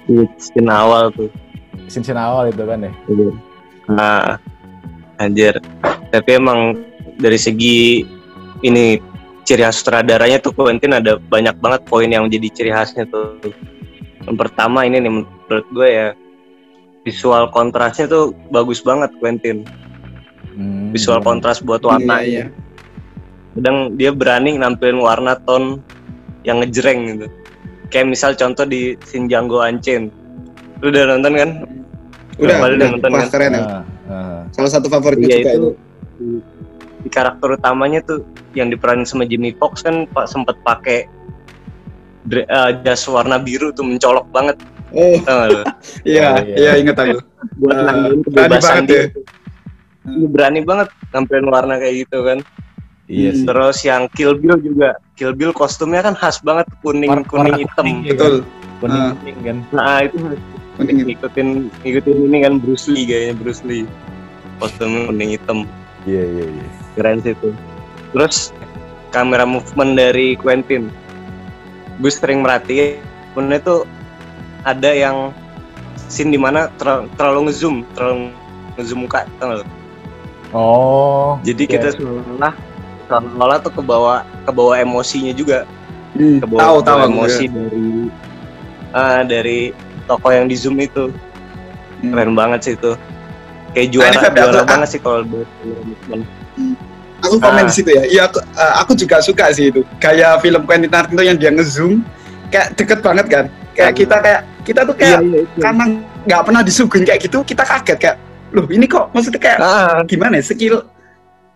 Iya, 0.09 0.25
scene 0.41 0.67
awal 0.67 1.13
tuh 1.13 1.29
scene 1.85 2.17
awal 2.17 2.49
itu 2.49 2.65
kan 2.65 2.81
ya. 2.81 2.91
Nah, 3.89 4.37
anjir. 5.17 5.57
Tapi 6.09 6.29
emang 6.33 6.77
dari 7.17 7.37
segi 7.37 8.05
ini 8.61 8.97
ciri 9.41 9.65
khas 9.65 9.81
sutradaranya 9.81 10.37
tuh 10.37 10.53
Quentin 10.53 10.93
ada 10.93 11.17
banyak 11.17 11.57
banget 11.57 11.81
poin 11.85 12.05
yang 12.05 12.29
jadi 12.29 12.45
ciri 12.49 12.69
khasnya 12.69 13.09
tuh. 13.09 13.41
Yang 14.25 14.37
pertama 14.37 14.85
ini 14.85 15.01
nih 15.01 15.09
menurut 15.09 15.67
gue 15.73 15.87
ya 15.89 16.07
visual 17.01 17.49
kontrasnya 17.49 18.05
tuh 18.05 18.33
bagus 18.49 18.81
banget 18.81 19.09
Quentin. 19.17 19.65
Hmm, 20.53 20.93
Visual 20.93 21.21
kontras 21.21 21.61
buat 21.61 21.81
warna. 21.81 22.21
Iya, 22.21 22.29
iya. 22.29 22.45
Kadang 23.53 23.77
dia 23.95 24.11
berani 24.11 24.55
nampilin 24.55 24.99
warna 24.99 25.35
tone 25.39 25.81
yang 26.43 26.61
ngejreng 26.61 26.99
gitu. 27.11 27.27
Kayak 27.89 28.07
misal 28.07 28.31
contoh 28.33 28.63
di 28.63 28.93
Shin 29.03 29.25
Django 29.25 29.59
Unchained. 29.59 30.13
Lu 30.79 30.89
udah 30.89 31.09
nonton 31.09 31.33
kan? 31.33 31.49
Udah, 32.37 32.55
udah. 32.55 32.75
udah 32.77 32.87
nonton 32.93 33.11
kan? 33.11 33.27
keren 33.27 33.51
ya. 33.51 33.61
Ah, 33.61 33.81
ah. 34.07 34.39
Salah 34.49 34.71
satu 34.71 34.87
favoritnya 34.87 35.27
Iya 35.27 35.35
juga 35.35 35.49
itu 35.49 35.57
itu. 35.57 35.69
di, 36.15 36.27
di 36.99 37.09
karakter 37.09 37.55
utamanya 37.55 37.99
tuh 38.01 38.21
yang 38.53 38.69
diperanin 38.69 39.03
sama 39.03 39.23
Jimmy 39.23 39.51
Fox 39.53 39.81
kan 39.81 40.05
pak 40.07 40.25
sempet 40.25 40.55
pakai 40.61 41.05
dre- 42.23 42.45
eh, 42.45 42.71
jas 42.81 43.03
warna 43.05 43.37
biru 43.37 43.71
tuh 43.71 43.83
mencolok 43.83 44.27
banget 44.29 44.57
Oh, 44.89 45.13
tau 45.21 45.37
gak 45.37 45.47
lu? 45.47 45.61
iya, 46.01 46.27
Oh, 46.33 46.41
iya. 46.41 46.55
iya 46.57 46.71
inget 46.75 46.97
aku. 46.97 47.21
buat 47.55 47.77
nandain 47.77 48.19
berani 48.25 48.25
kebebasan 48.25 48.65
banget 48.65 48.83
dia 48.83 48.97
ya. 48.97 49.05
berani 50.27 50.59
banget 50.61 50.87
nampilin 51.09 51.47
warna 51.47 51.73
kayak 51.77 51.95
gitu 52.03 52.17
kan 52.25 52.37
iya 53.09 53.33
sih. 53.33 53.43
Terus 53.43 53.77
yang 53.81 54.05
Kill 54.09 54.37
Bill 54.37 54.55
juga. 54.55 54.95
Kill 55.13 55.33
Bill 55.33 55.51
kostumnya 55.51 55.99
kan 55.99 56.13
khas 56.13 56.39
banget 56.39 56.69
kuning 56.79 57.09
War- 57.09 57.25
kuning 57.25 57.51
warna 57.51 57.59
hitam. 57.59 57.83
kuning. 57.83 57.99
Betul. 58.07 58.35
kuning 58.79 59.01
Ah. 59.01 59.11
kuning 59.11 59.37
kan. 59.41 59.57
Nah 59.71 59.97
itu 60.05 60.17
Kuning 60.77 60.95
itu. 60.95 61.05
ngikutin 61.11 61.47
ngikutin 61.83 62.17
ini 62.23 62.37
kan 62.39 62.53
Bruce 62.55 62.87
Lee 62.87 63.03
kayaknya 63.03 63.33
Bruce 63.35 63.63
Lee. 63.63 63.83
Kostumnya 64.55 65.01
kuning 65.05 65.29
hitam. 65.33 65.57
Iya 66.05 66.23
iya 66.23 66.45
iya. 66.47 66.67
Keren 66.95 67.19
sih 67.19 67.33
itu. 67.33 67.49
Terus 68.13 68.55
kamera 69.09 69.43
movement 69.43 69.93
dari 69.93 70.37
Quentin. 70.37 70.87
Gue 71.97 72.07
sering 72.07 72.39
merhatiin 72.39 73.01
sebenarnya 73.29 73.61
tuh 73.61 73.79
ada 74.61 74.89
yang 74.89 75.35
scene 76.07 76.31
di 76.31 76.39
mana 76.39 76.71
ter- 76.75 77.05
terlalu 77.13 77.47
ngezoom 77.47 77.83
terlalu 77.91 78.31
ngezoom 78.75 79.05
muka 79.05 79.23
tau 79.37 79.61
oh 80.49 81.37
jadi 81.45 81.63
Oke. 81.63 81.71
kita 81.75 81.87
seolah 81.93 82.53
seolah 83.09 83.57
tuh 83.59 83.73
kebawa 83.73 84.13
kebawa 84.45 84.73
emosinya 84.77 85.33
juga 85.33 85.65
Hmm, 86.09 86.41
kebawa, 86.41 86.59
tahu 86.59 86.77
tahu 86.81 86.97
aku. 86.99 87.09
emosi 87.11 87.43
ya. 87.43 87.51
dari 87.51 87.85
ah, 88.91 89.21
dari 89.21 89.59
toko 90.05 90.27
yang 90.29 90.45
di 90.45 90.55
zoom 90.55 90.77
itu 90.77 91.09
Hmm. 91.99 92.09
keren 92.09 92.31
banget 92.31 92.59
sih 92.63 92.73
itu 92.73 92.91
kayak 93.71 93.87
juara 93.91 94.09
ini 94.09 94.17
Feb, 94.17 94.31
ya, 94.31 94.41
juara 94.41 94.57
aku- 94.57 94.69
banget 94.71 94.87
sih 94.89 94.99
kalau. 94.99 95.19
Aku 97.19 97.35
komen 97.35 97.61
Ah. 97.61 97.67
di 97.67 97.73
situ 97.75 97.91
ya. 97.91 98.03
Iya, 98.07 98.21
aku, 98.25 98.39
eh, 98.39 98.73
aku 98.79 98.91
juga 98.95 99.19
suka 99.19 99.51
sih 99.51 99.67
itu. 99.67 99.83
Kayak 99.99 100.39
film 100.39 100.63
Quentin 100.63 100.87
Tarantino 100.87 101.19
yang 101.19 101.35
dia 101.35 101.51
ngezoom, 101.51 101.99
kayak 102.47 102.73
deket 102.73 103.03
banget 103.03 103.25
kan. 103.27 103.45
Kayak 103.75 103.91
Iya. 103.91 103.99
kita 103.99 104.15
kayak 104.17 104.41
kita 104.63 104.79
tuh 104.81 104.95
iya 104.95 105.01
kayak 105.03 105.19
iya 105.19 105.39
itu. 105.43 105.59
karena 105.59 105.83
nggak 106.23 106.41
pernah 106.41 106.61
disuguhin 106.63 107.03
kayak 107.03 107.19
gitu, 107.21 107.37
kita 107.43 107.63
kaget 107.63 107.97
kayak, 107.99 108.17
loh 108.49 108.65
ini 108.67 108.85
kok 108.85 109.11
maksudnya 109.11 109.37
kayak 109.37 109.59
ah, 109.59 109.99
gimana 110.03 110.37
ya 110.37 110.43
skill 110.45 110.79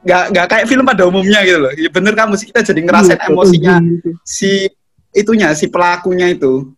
nggak 0.03 0.23
nggak 0.31 0.45
kayak 0.47 0.65
film 0.67 0.83
pada 0.83 1.03
umumnya 1.07 1.39
gitu 1.43 1.59
loh. 1.59 1.71
Ya 1.73 1.89
bener 1.89 2.13
kamu 2.13 2.35
sih 2.35 2.47
kita 2.47 2.59
jadi 2.61 2.81
ngerasain 2.83 3.15
iya, 3.15 3.27
emosinya 3.27 3.75
gitu. 3.79 4.09
si 4.23 4.67
itunya 5.11 5.51
si 5.55 5.67
pelakunya 5.67 6.31
itu. 6.31 6.71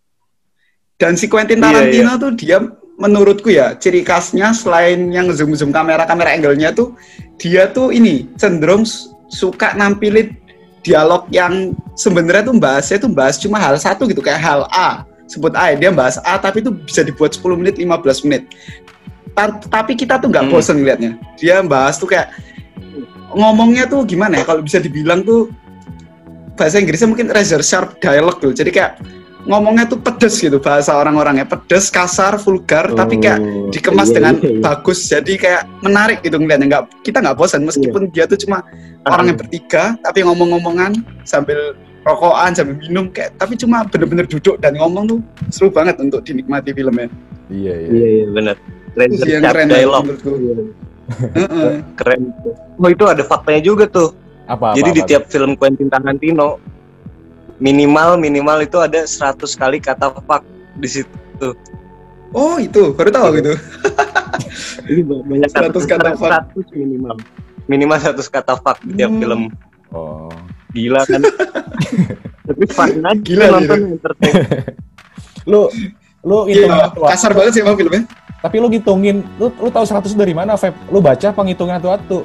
Dan 0.96 1.12
si 1.14 1.28
Quentin 1.28 1.60
Iya, 1.60 1.64
Tarantino 1.68 2.12
tuh 2.16 2.32
dia 2.32 2.58
menurutku 2.96 3.52
ya 3.52 3.76
ciri 3.76 4.00
khasnya 4.00 4.56
selain 4.56 5.12
yang 5.12 5.28
zoom 5.28 5.52
zoom 5.52 5.68
kamera 5.68 6.08
kamera 6.08 6.32
angle-nya 6.32 6.72
tuh 6.72 6.96
dia 7.36 7.68
tuh 7.68 7.92
ini 7.92 8.24
cenderung 8.40 8.88
su- 8.88 9.12
suka 9.28 9.76
nampilin 9.76 10.32
dialog 10.80 11.28
yang 11.28 11.76
sebenarnya 11.92 12.48
tuh 12.48 12.56
bahasnya 12.56 12.96
tuh 12.96 13.12
bahas 13.12 13.36
cuma 13.36 13.60
hal 13.60 13.76
satu 13.76 14.08
gitu 14.08 14.24
kayak 14.24 14.40
hal 14.40 14.64
A 14.72 15.04
sebut 15.28 15.52
A 15.52 15.74
ya, 15.74 15.76
dia 15.76 15.90
bahas 15.92 16.16
A 16.24 16.40
tapi 16.40 16.64
itu 16.64 16.72
bisa 16.72 17.04
dibuat 17.04 17.36
10 17.36 17.60
menit 17.60 17.76
15 17.76 18.24
menit 18.24 18.48
Ta- 19.36 19.60
tapi 19.60 19.92
kita 19.92 20.16
tuh 20.16 20.32
nggak 20.32 20.48
Hmm. 20.48 20.52
bosen 20.56 20.80
liatnya 20.80 21.20
dia 21.36 21.60
bahas 21.60 22.00
tuh 22.00 22.08
kayak 22.08 22.32
ngomongnya 23.34 23.88
tuh 23.90 24.06
gimana 24.06 24.42
ya? 24.42 24.44
Kalau 24.46 24.62
bisa 24.62 24.78
dibilang 24.78 25.24
tuh 25.26 25.50
bahasa 26.54 26.78
Inggrisnya 26.80 27.10
mungkin 27.10 27.28
razor 27.32 27.60
sharp 27.60 28.00
dialog 28.00 28.40
tuh 28.40 28.52
jadi 28.56 28.70
kayak 28.72 28.92
ngomongnya 29.46 29.86
tuh 29.86 30.02
pedes 30.02 30.42
gitu 30.42 30.58
bahasa 30.58 30.94
orang-orangnya. 30.98 31.46
Pedes 31.46 31.88
kasar 31.90 32.34
vulgar 32.38 32.90
tapi 32.94 33.22
kayak 33.22 33.38
Oh, 33.38 33.70
dikemas 33.70 34.10
iya, 34.10 34.14
dengan 34.18 34.34
iya, 34.42 34.50
iya. 34.50 34.60
bagus. 34.62 34.98
Jadi 35.06 35.32
kayak 35.38 35.62
menarik 35.86 36.18
gitu 36.26 36.36
ngeliatnya. 36.38 36.66
Nggak 36.66 36.84
kita 37.06 37.18
nggak 37.22 37.36
bosan 37.38 37.62
meskipun 37.62 38.10
dia 38.10 38.26
tuh 38.26 38.38
cuma 38.38 38.66
orang 39.06 39.30
yang 39.34 39.38
bertiga 39.38 39.94
tapi 40.02 40.26
ngomong-ngomongan 40.26 40.98
sambil 41.22 41.78
rokokan 42.06 42.54
sambil 42.54 42.74
minum 42.78 43.10
kayak 43.10 43.34
tapi 43.38 43.54
cuma 43.58 43.82
bener-bener 43.86 44.26
duduk 44.26 44.58
dan 44.62 44.74
ngomong 44.78 45.10
tuh 45.10 45.18
seru 45.50 45.70
banget 45.70 45.94
untuk 46.02 46.26
dinikmati 46.26 46.74
filmnya. 46.74 47.06
Iya 47.46 47.74
iya. 47.74 47.88
Iya 47.90 48.08
iya 48.10 48.26
benar 48.34 48.56
itu 49.04 49.14
sih 49.20 49.32
yang 49.36 49.44
keren 49.44 49.68
ya, 49.68 49.74
dialog. 49.84 50.02
menurutku. 50.08 50.32
Iya. 50.40 50.54
Keren 51.94 52.34
itu. 52.34 52.50
oh 52.76 52.90
itu 52.90 53.04
ada 53.06 53.22
faktanya 53.22 53.62
juga 53.62 53.84
tuh 53.86 54.10
apa, 54.46 54.72
apa 54.72 54.76
jadi 54.78 54.90
di 54.90 55.00
apa? 55.02 55.08
tiap 55.08 55.24
film 55.30 55.54
Quentin 55.54 55.86
Tarantino 55.86 56.58
minimal 57.58 58.18
minimal 58.18 58.60
itu 58.60 58.78
ada 58.78 59.06
100 59.06 59.38
kali 59.54 59.78
kata 59.78 60.12
fuck 60.26 60.42
di 60.76 60.88
situ 60.90 61.54
Oh 62.34 62.58
itu, 62.58 62.92
baru 62.92 63.08
tahu 63.08 63.28
gitu. 63.38 63.54
Ini 64.90 65.00
banyak 65.30 65.48
100 65.48 65.72
kata 65.88 66.18
fuck. 66.18 66.28
100 66.52 66.74
minimal. 66.74 67.16
Minimal 67.64 67.96
100 67.96 68.28
kata 68.28 68.60
fuck 68.60 68.76
di 68.82 68.92
tiap 68.98 69.08
Hmm. 69.14 69.20
film. 69.22 69.40
Oh. 69.88 70.28
Gila 70.74 71.00
kan. 71.06 71.22
Tapi 72.50 72.64
fun 72.68 73.00
aja 73.00 73.16
Gila, 73.22 73.44
nonton 73.56 73.78
entertain. 73.96 74.34
Lu 75.48 75.70
lu 76.26 76.44
hitung 76.50 76.74
Iya, 76.74 76.92
kasar 76.92 77.32
banget 77.32 77.52
sih 77.56 77.62
emang 77.64 77.78
filmnya. 77.78 78.04
Tapi 78.46 78.62
lu 78.62 78.70
ngitungin, 78.70 79.26
lu 79.42 79.50
lu 79.58 79.68
tahu 79.74 79.82
100 79.82 80.14
dari 80.14 80.30
mana, 80.30 80.54
Feb? 80.54 80.70
Lu 80.86 81.02
baca 81.02 81.34
apa 81.34 81.42
ngitungin 81.42 81.82
satu-satu? 81.82 82.18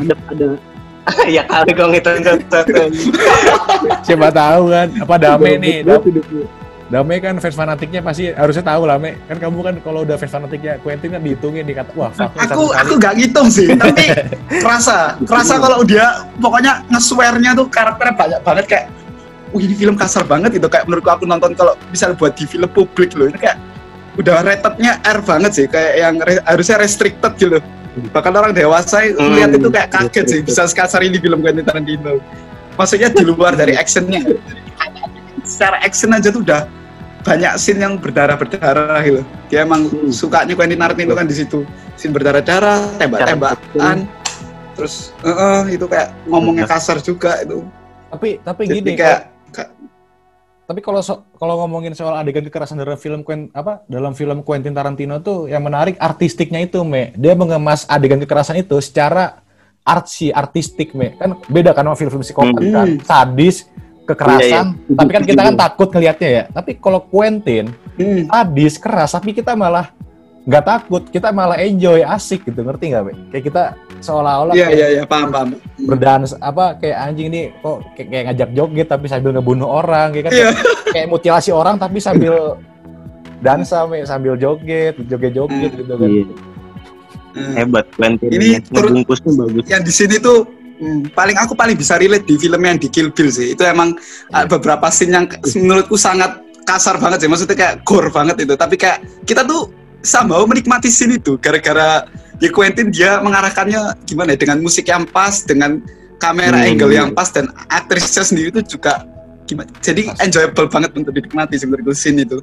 Ada 0.00 0.14
ada 0.32 0.46
ya 1.36 1.44
kali 1.44 1.76
kau 1.76 1.92
ngitung 1.92 2.24
satu-satu. 2.24 2.88
Siapa 4.08 4.32
tahu 4.32 4.72
kan? 4.72 4.88
Apa 4.96 5.14
Dame 5.20 5.60
nih? 5.60 5.84
Gua 5.84 6.00
gua. 6.00 6.48
Dame 6.88 7.20
kan 7.20 7.36
fans 7.36 7.52
fanatiknya 7.52 8.00
pasti 8.00 8.32
harusnya 8.32 8.64
tahu 8.64 8.88
lah, 8.88 8.96
Me. 8.96 9.20
Kan 9.28 9.36
kamu 9.36 9.60
kan 9.60 9.74
kalau 9.84 10.08
udah 10.08 10.16
fans 10.16 10.32
fanatiknya 10.32 10.80
Quentin 10.80 11.12
kan 11.12 11.20
dihitungin 11.20 11.68
dikata, 11.68 11.92
wah, 11.92 12.08
fuck 12.16 12.32
Aku 12.32 12.48
satu 12.48 12.64
kali. 12.64 12.80
aku 12.80 12.92
gak 12.96 13.14
ngitung 13.20 13.48
sih, 13.52 13.68
tapi 13.76 14.08
kerasa, 14.64 15.20
kerasa 15.28 15.60
kalau 15.60 15.84
dia 15.84 16.24
pokoknya 16.40 16.80
nge-swear-nya 16.88 17.52
tuh 17.52 17.68
karakternya 17.68 18.16
banyak 18.16 18.40
banget 18.40 18.64
kayak 18.64 18.86
Wih 19.52 19.64
ini 19.64 19.80
film 19.80 19.96
kasar 19.96 20.28
banget 20.28 20.60
gitu 20.60 20.68
kayak 20.68 20.84
menurutku 20.84 21.08
aku 21.08 21.24
nonton 21.24 21.56
kalau 21.56 21.72
bisa 21.88 22.12
buat 22.12 22.36
di 22.36 22.44
film 22.44 22.68
publik 22.68 23.16
loh 23.16 23.32
ini 23.32 23.40
kayak 23.40 23.56
udah 24.18 24.42
rated-nya 24.42 24.98
R 25.06 25.18
banget 25.22 25.52
sih 25.54 25.66
kayak 25.70 25.92
yang 25.94 26.14
re- 26.18 26.42
harusnya 26.42 26.76
restricted 26.82 27.32
gitu. 27.38 27.58
Bahkan 28.10 28.32
orang 28.34 28.52
dewasa 28.54 29.02
Hmm, 29.02 29.34
lihat 29.34 29.50
itu 29.54 29.68
kayak 29.70 29.90
kaget 29.90 30.24
sih 30.26 30.40
bisa 30.42 30.66
sekasar 30.66 31.02
ini 31.02 31.18
film 31.18 31.42
Quentin 31.42 31.66
Tarantino. 31.66 32.18
Maksudnya 32.78 33.10
di 33.10 33.22
luar 33.26 33.58
dari 33.58 33.74
actionnya. 33.74 34.22
Secara 35.42 35.82
action 35.82 36.14
aja 36.14 36.30
tuh 36.30 36.42
udah 36.44 36.66
banyak 37.26 37.58
scene 37.58 37.82
yang 37.82 37.98
berdarah-berdarah 37.98 39.02
gitu. 39.02 39.22
Dia 39.50 39.66
emang 39.66 39.90
Hmm. 39.90 40.10
sukanya 40.14 40.54
Quentin 40.54 40.78
Tarantino 40.78 41.14
kan 41.14 41.26
di 41.26 41.34
situ. 41.34 41.66
Scene 41.98 42.14
berdarah-darah 42.14 42.98
tembak-tembakan 42.98 44.06
terus 44.78 45.10
eh, 45.26 45.30
eh, 45.34 45.74
itu 45.74 45.90
kayak 45.90 46.14
ngomongnya 46.30 46.70
kasar 46.70 47.02
juga 47.02 47.42
itu. 47.42 47.66
Tapi 48.14 48.38
tapi 48.46 48.62
jadi 48.70 48.78
gini, 48.78 48.94
kayak 48.94 49.20
tapi 50.68 50.84
kalau 50.84 51.00
so- 51.00 51.24
kalau 51.40 51.64
ngomongin 51.64 51.96
soal 51.96 52.12
adegan 52.12 52.44
kekerasan 52.44 52.76
dalam 52.76 53.00
film 53.00 53.24
Quen- 53.24 53.48
apa 53.56 53.80
dalam 53.88 54.12
film 54.12 54.44
Quentin 54.44 54.76
Tarantino 54.76 55.16
tuh 55.16 55.48
yang 55.48 55.64
menarik 55.64 55.96
artistiknya 55.96 56.60
itu, 56.60 56.84
Me. 56.84 57.16
Dia 57.16 57.32
mengemas 57.32 57.88
adegan 57.88 58.20
kekerasan 58.20 58.60
itu 58.60 58.76
secara 58.84 59.40
artsy, 59.80 60.28
artistik, 60.28 60.92
Me. 60.92 61.16
Kan 61.16 61.40
beda 61.48 61.72
kan 61.72 61.88
sama 61.88 61.96
film-film 61.96 62.20
psikopat 62.20 62.60
Hmm. 62.60 62.74
kan, 62.76 62.88
sadis, 63.00 63.64
kekerasan. 64.04 64.76
Iya, 64.76 64.92
iya. 64.92 64.96
Tapi 65.00 65.10
kan 65.16 65.22
kita 65.24 65.40
kan 65.40 65.54
takut 65.56 65.88
ngelihatnya 65.88 66.28
ya. 66.28 66.44
Tapi 66.52 66.70
kalau 66.76 67.00
Quentin 67.00 67.72
hmm, 67.96 68.28
sadis, 68.28 68.74
keras, 68.76 69.10
tapi 69.16 69.32
kita 69.32 69.56
malah 69.56 69.88
nggak 70.44 70.64
takut, 70.64 71.02
kita 71.08 71.28
malah 71.28 71.56
enjoy, 71.56 72.00
asik 72.00 72.44
gitu, 72.44 72.60
ngerti 72.60 72.90
nggak, 72.90 73.02
Me? 73.04 73.12
Kayak 73.28 73.44
kita 73.46 73.62
seolah-olah 73.98 74.54
iya 74.54 74.68
iya 74.70 74.86
iya 74.94 75.02
paham 75.02 75.28
paham 75.28 75.48
berdans 75.76 76.30
apa 76.38 76.78
kayak 76.78 77.02
anjing 77.02 77.28
nih 77.28 77.50
kok 77.58 77.82
kayak, 77.98 78.06
kayak 78.08 78.24
ngajak 78.30 78.50
joget 78.54 78.86
tapi 78.86 79.04
sambil 79.10 79.34
ngebunuh 79.34 79.66
orang 79.66 80.14
kayak 80.14 80.30
kan 80.30 80.32
Iya. 80.32 80.48
kayak 80.94 81.06
mutilasi 81.10 81.50
orang 81.50 81.76
tapi 81.76 81.98
sambil 81.98 82.54
dansa 83.38 83.86
Me, 83.86 84.06
sambil 84.06 84.34
joget 84.34 84.94
joget-joget 85.02 85.70
gitu 85.74 85.94
kan 85.94 86.06
Iya, 86.06 86.24
Hmm. 87.28 87.54
hebat 87.54 87.86
Quentin. 87.92 88.30
Ini 88.32 88.64
Ngebungkusnya 88.66 89.30
bagus. 89.36 89.62
yang 89.68 89.82
di 89.82 89.92
sini 89.92 90.16
tuh 90.18 90.48
hmm, 90.80 91.12
paling 91.12 91.36
aku 91.36 91.54
paling 91.54 91.74
bisa 91.74 91.94
relate 91.94 92.24
di 92.24 92.34
film 92.34 92.58
yang 92.58 92.78
di 92.78 92.88
Kill 92.88 93.10
Bill 93.10 93.28
sih 93.28 93.52
itu 93.52 93.62
emang 93.62 93.94
uh, 94.30 94.46
beberapa 94.48 94.88
scene 94.88 95.12
yang 95.12 95.26
menurutku 95.54 95.94
sangat 95.94 96.38
kasar 96.64 96.98
banget 96.98 97.22
sih 97.22 97.28
maksudnya 97.28 97.54
kayak 97.54 97.74
gore 97.82 98.10
banget 98.10 98.42
itu 98.42 98.54
tapi 98.54 98.74
kayak 98.74 99.02
kita 99.22 99.42
tuh 99.42 99.70
somehow 100.00 100.42
menikmati 100.42 100.88
scene 100.88 101.16
itu 101.16 101.36
gara-gara 101.36 102.06
ya 102.38 102.50
Quentin 102.50 102.88
dia 102.88 103.18
mengarahkannya 103.18 103.98
gimana 104.04 104.34
ya 104.34 104.38
dengan 104.38 104.58
musik 104.58 104.86
yang 104.86 105.02
pas 105.04 105.42
dengan 105.42 105.82
kamera 106.16 106.56
Hmm. 106.56 106.68
angle 106.68 106.92
yang 106.92 107.10
pas 107.10 107.28
dan 107.28 107.46
aktrisnya 107.68 108.22
sendiri 108.22 108.50
itu 108.50 108.62
juga 108.68 109.06
gimana 109.44 109.70
jadi 109.78 110.06
Pas. 110.06 110.18
enjoyable 110.20 110.66
banget 110.66 110.90
untuk 110.92 111.12
dinikmati 111.12 111.54
sebenarnya 111.54 111.94
scene 111.94 112.22
itu 112.22 112.38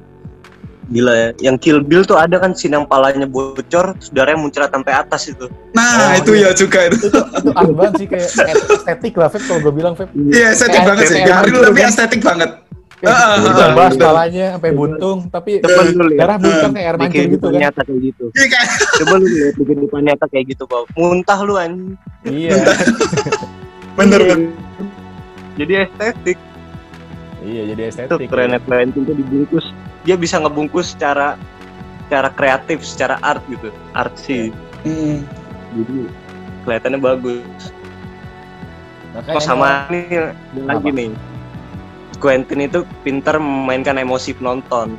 Gila 0.86 1.10
ya. 1.10 1.28
Yang 1.42 1.56
Kill 1.58 1.78
Bill 1.82 2.06
tuh 2.06 2.14
ada 2.14 2.38
kan 2.38 2.54
scene 2.54 2.70
yang 2.72 2.86
palanya 2.86 3.26
bocor, 3.26 3.98
terus 3.98 4.14
darahnya 4.14 4.38
muncrat 4.38 4.70
sampai 4.70 4.94
atas 4.94 5.26
itu. 5.26 5.50
nah 5.74 6.14
Oh, 6.14 6.22
itu 6.22 6.30
iya. 6.38 6.46
ya 6.46 6.50
juga 6.54 6.78
itu 6.86 6.96
itu 7.02 7.10
itu 7.10 7.50
banget 7.74 7.92
sih 7.98 8.06
kayak 8.06 8.28
estetik 8.70 9.14
lah 9.18 9.26
Feb 9.26 9.42
kalau 9.44 9.60
gue 9.66 9.74
bilang 9.74 9.98
Feb 9.98 10.08
iya 10.30 10.54
estetik 10.54 10.78
Kayak- 10.78 10.86
banget 10.86 11.04
sih 11.04 11.14
kayak 11.18 11.26
garing 11.26 11.50
gitu 11.50 11.66
tapi 11.66 11.80
estetik 11.82 12.20
banget 12.22 12.50
kayak 13.06 13.14
Ah, 13.16 13.26
ah, 13.30 13.36
gitu, 13.38 13.60
ah, 13.62 13.70
bahas 13.72 13.94
palanya 13.94 14.46
sampai 14.58 14.70
buntung 14.74 15.18
tapi 15.30 15.50
darah 16.18 16.36
muncul 16.36 16.70
kayak 16.74 16.86
air 16.90 16.96
mancur 16.98 17.24
gitu 17.30 17.46
kan 17.46 17.60
nyata 17.62 17.80
kayak 17.86 18.00
gitu. 18.02 18.24
Iya, 18.34 18.46
kayak 18.50 18.68
Coba 18.98 19.14
lu 19.16 19.26
lihat 19.30 19.54
di 19.54 19.62
kehidupan 19.64 20.00
nyata 20.02 20.24
kayak 20.26 20.44
gitu, 20.50 20.64
Bang. 20.66 20.84
Muntah 20.98 21.38
lu 21.46 21.54
anjing. 21.54 21.94
iya 22.26 22.58
bener 23.98 24.20
bener 24.26 24.50
Jadi 25.56 25.72
estetik. 25.86 26.38
iya 27.40 27.62
jadi 27.70 27.82
Itu 27.86 27.90
estetik 28.02 28.28
kerennya 28.28 28.60
Quentin 28.60 29.02
tuh 29.06 29.14
dibungkus. 29.14 29.70
Dia 30.02 30.18
bisa 30.18 30.36
ngebungkus 30.36 30.92
secara 30.92 31.38
secara 32.06 32.28
kreatif, 32.34 32.82
secara 32.82 33.16
art 33.22 33.40
gitu. 33.46 33.70
Artsy. 33.94 34.50
Hmm. 34.84 35.22
Jadi 35.72 35.96
kelihatannya 36.62 36.98
bagus. 37.00 37.62
Makanya 39.16 39.38
Oh 39.38 39.42
sama 39.42 39.88
nih 39.88 40.28
lagi 40.66 40.90
nih. 40.92 41.08
Quentin 42.16 42.60
itu 42.62 42.82
pintar 43.00 43.36
memainkan 43.36 43.96
emosi 43.96 44.32
penonton. 44.32 44.96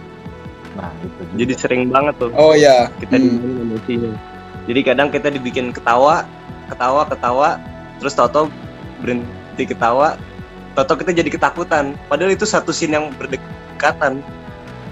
nah 0.74 0.94
itu 1.02 1.10
juga. 1.10 1.34
Jadi 1.36 1.54
sering 1.58 1.82
banget 1.90 2.14
tuh 2.18 2.30
Oh 2.34 2.54
ya. 2.54 2.86
kita 2.98 3.18
Hmm. 3.18 3.26
dimainin 3.34 3.66
emosinya. 3.66 4.14
Jadi 4.70 4.80
kadang 4.84 5.10
kita 5.10 5.28
dibikin 5.28 5.74
ketawa, 5.74 6.22
ketawa, 6.68 7.02
ketawa, 7.04 7.50
terus 7.98 8.14
Toto 8.14 8.54
berhenti 9.00 9.64
ketawa, 9.66 10.22
Toto 10.74 10.94
kita 10.94 11.10
jadi 11.12 11.26
ketakutan. 11.28 11.98
Padahal 12.06 12.30
itu 12.30 12.46
satu 12.46 12.70
scene 12.70 12.94
yang 12.94 13.10
berdekatan. 13.12 14.22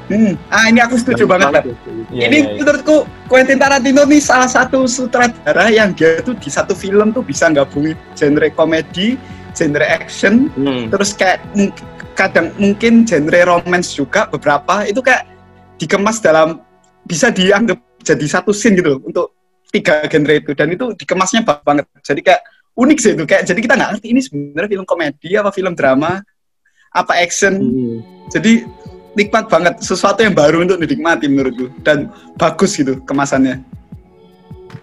Hmm. 0.05 0.33
Ah 0.47 0.69
ini 0.69 0.81
aku 0.81 0.97
setuju 0.97 1.25
banget. 1.25 1.49
Pak. 1.51 1.63
tuh. 1.65 1.75
Iya, 2.09 2.29
ini 2.29 2.37
iya, 2.39 2.45
iya. 2.47 2.57
menurutku 2.57 2.95
Quentin 3.25 3.57
Tarantino 3.57 4.05
nih 4.05 4.21
salah 4.21 4.45
satu 4.45 4.85
sutradara 4.85 5.69
yang 5.69 5.93
dia 5.93 6.21
tuh 6.21 6.33
di 6.33 6.49
satu 6.49 6.73
film 6.73 7.09
tuh 7.09 7.21
bisa 7.21 7.49
gabungin 7.49 7.93
genre 8.13 8.49
komedi, 8.49 9.17
genre 9.53 9.81
action, 9.81 10.49
Hmm. 10.53 10.89
terus 10.89 11.13
kayak 11.13 11.45
mung- 11.53 11.73
kadang 12.15 12.55
mungkin 12.55 13.03
genre 13.03 13.39
romance 13.45 13.93
juga 13.93 14.25
beberapa 14.31 14.87
itu 14.87 15.03
kayak 15.03 15.27
dikemas 15.77 16.23
dalam 16.23 16.63
bisa 17.03 17.29
dianggap 17.29 17.77
jadi 18.01 18.25
satu 18.25 18.55
scene 18.55 18.79
gitu 18.79 18.95
loh 18.95 19.01
untuk 19.03 19.35
tiga 19.69 20.07
genre 20.07 20.33
itu 20.33 20.51
dan 20.55 20.71
itu 20.71 20.95
dikemasnya 20.95 21.43
banget. 21.43 21.85
Jadi 22.01 22.21
kayak 22.23 22.41
unik 22.75 22.97
sih 22.99 23.11
itu 23.15 23.23
kayak 23.23 23.43
jadi 23.43 23.59
kita 23.59 23.73
nggak 23.75 23.89
ngerti 23.95 24.07
ini 24.11 24.21
sebenarnya 24.23 24.69
film 24.71 24.85
komedi 24.87 25.29
apa 25.35 25.51
film 25.51 25.73
drama 25.75 26.19
apa 26.91 27.13
action 27.19 27.55
Hmm. 27.55 27.99
jadi 28.27 28.67
nikmat 29.15 29.47
banget 29.47 29.79
sesuatu 29.79 30.19
yang 30.23 30.35
baru 30.35 30.63
untuk 30.67 30.79
dinikmati 30.79 31.31
menurutku 31.31 31.71
dan 31.83 32.11
bagus 32.35 32.75
gitu 32.75 32.99
kemasannya 33.03 33.63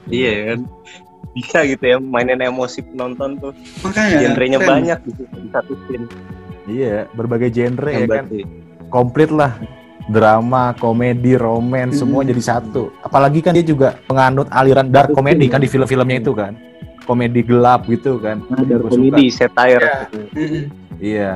Iya 0.08 0.56
kan. 0.56 0.60
Bisa 1.32 1.64
gitu 1.64 1.84
ya 1.84 1.96
mainin 1.96 2.40
emosi 2.40 2.84
penonton 2.84 3.40
tuh. 3.40 3.52
makanya 3.80 4.28
Genrenya 4.28 4.58
keren. 4.60 4.68
banyak 4.68 4.98
gitu 5.08 5.22
di 5.32 5.48
satu 5.48 5.72
scene. 5.84 6.06
Iya 6.66 7.06
berbagai 7.12 7.50
genre 7.50 7.90
ya 7.90 8.06
kan 8.06 8.24
sih. 8.30 8.44
komplit 8.88 9.30
lah 9.32 9.56
drama, 10.10 10.74
komedi, 10.82 11.38
romance 11.38 12.02
semua 12.02 12.26
Hmm. 12.26 12.30
jadi 12.34 12.42
satu. 12.42 12.90
Apalagi 13.06 13.38
kan 13.38 13.54
dia 13.54 13.62
juga 13.62 13.94
penganut 14.10 14.50
aliran 14.50 14.90
dark 14.90 15.14
comedy 15.14 15.46
kan 15.46 15.62
di 15.62 15.70
film-filmnya 15.70 16.18
itu 16.18 16.34
kan. 16.34 16.58
Komedi 17.06 17.42
gelap 17.42 17.86
gitu 17.86 18.18
kan. 18.18 18.42
Ada 18.50 18.78
Gua 18.78 18.90
komedi, 18.90 19.30
satire. 19.30 19.82
Iya. 19.82 19.98
Iya. 20.98 21.32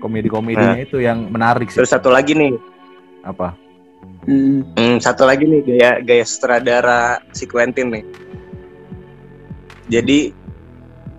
Komedi-komedinya 0.00 0.80
itu 0.82 1.00
yang 1.00 1.28
menarik 1.32 1.68
sih. 1.72 1.80
Terus 1.80 1.92
satu 1.92 2.08
lagi 2.12 2.32
nih, 2.36 2.56
Apa? 3.22 3.54
Mm. 4.26 4.62
Hmm, 4.74 4.96
satu 4.98 5.22
lagi 5.22 5.46
nih 5.46 5.62
gaya 5.62 5.90
gaya 6.02 6.24
sutradara 6.26 7.22
si 7.30 7.46
Quentin 7.46 7.90
nih. 7.90 8.04
Jadi 9.90 10.34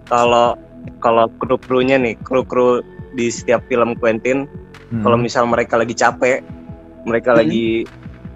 kalau 0.04 0.56
kalau 1.00 1.28
kru-krunya 1.39 2.00
nih, 2.00 2.15
kru-kru 2.24 2.84
di 3.13 3.30
setiap 3.30 3.63
film 3.69 3.96
Quentin, 3.98 4.50
Hmm. 4.93 5.02
kalau 5.02 5.17
misal 5.17 5.50
mereka 5.50 5.78
lagi 5.78 5.98
capek, 5.98 6.46
mereka 7.04 7.34
Hmm. 7.34 7.39
lagi 7.41 7.88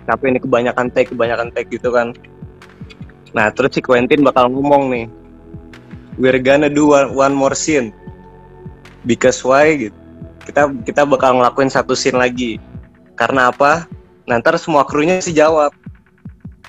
capek 0.10 0.28
nih 0.34 0.42
kebanyakan 0.42 0.88
take, 0.90 1.10
kebanyakan 1.14 1.50
take 1.54 1.70
gitu 1.70 1.94
kan. 1.94 2.16
Nah, 3.36 3.52
terus 3.54 3.76
si 3.78 3.82
Quentin 3.84 4.24
bakal 4.24 4.50
ngomong 4.50 4.90
nih, 4.90 5.06
we're 6.18 6.42
gonna 6.42 6.72
do 6.72 6.96
one, 6.96 7.14
one 7.14 7.36
more 7.36 7.54
scene. 7.54 7.94
Because 9.06 9.44
why 9.46 9.88
gitu. 9.88 9.98
Kita 10.48 10.72
kita 10.88 11.04
bakal 11.04 11.38
ngelakuin 11.38 11.70
satu 11.70 11.94
scene 11.94 12.18
lagi. 12.18 12.58
Karena 13.20 13.52
apa? 13.52 13.86
Nah, 14.28 14.40
ntar 14.40 14.56
semua 14.60 14.88
krunya 14.88 15.20
sih 15.20 15.36
jawab. 15.36 15.76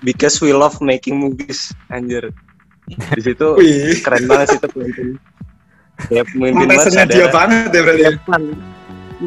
Because 0.03 0.39
we 0.39 0.55
love 0.55 0.79
making 0.79 1.19
movies, 1.19 1.75
anjir. 1.91 2.31
Di 2.87 3.23
situ 3.23 3.59
keren 4.07 4.25
banget 4.31 4.55
sih 4.55 4.59
itu 4.63 4.69
Quentin. 4.71 5.09
Kayak 6.07 6.31
pemimpin 6.31 6.67
dia 6.71 6.79
sadar. 6.87 7.31
banget 7.35 7.71
ya 7.75 7.81
berarti 7.83 8.03
ya. 8.07 8.11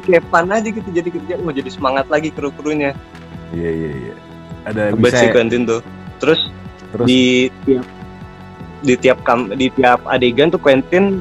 Kayak 0.07 0.23
fun 0.31 0.47
aja 0.47 0.69
gitu 0.71 0.89
jadi 0.89 1.09
kerja. 1.11 1.33
Wah 1.43 1.53
jadi 1.53 1.69
semangat 1.69 2.05
lagi 2.07 2.31
kru-krunya. 2.31 2.95
Iya 3.51 3.71
iya 3.75 3.91
iya. 3.91 4.15
Ada 4.63 4.81
Hebat 4.95 5.11
bisa 5.11 5.19
sih 5.19 5.27
Quentin 5.35 5.67
tuh. 5.67 5.81
Terus 6.23 6.47
terus 6.95 7.05
di 7.07 7.51
tiap 7.67 7.85
di 8.81 8.93
tiap 8.97 9.19
kam, 9.27 9.51
di 9.51 9.67
tiap 9.75 9.99
adegan 10.07 10.49
tuh 10.49 10.61
Quentin 10.61 11.19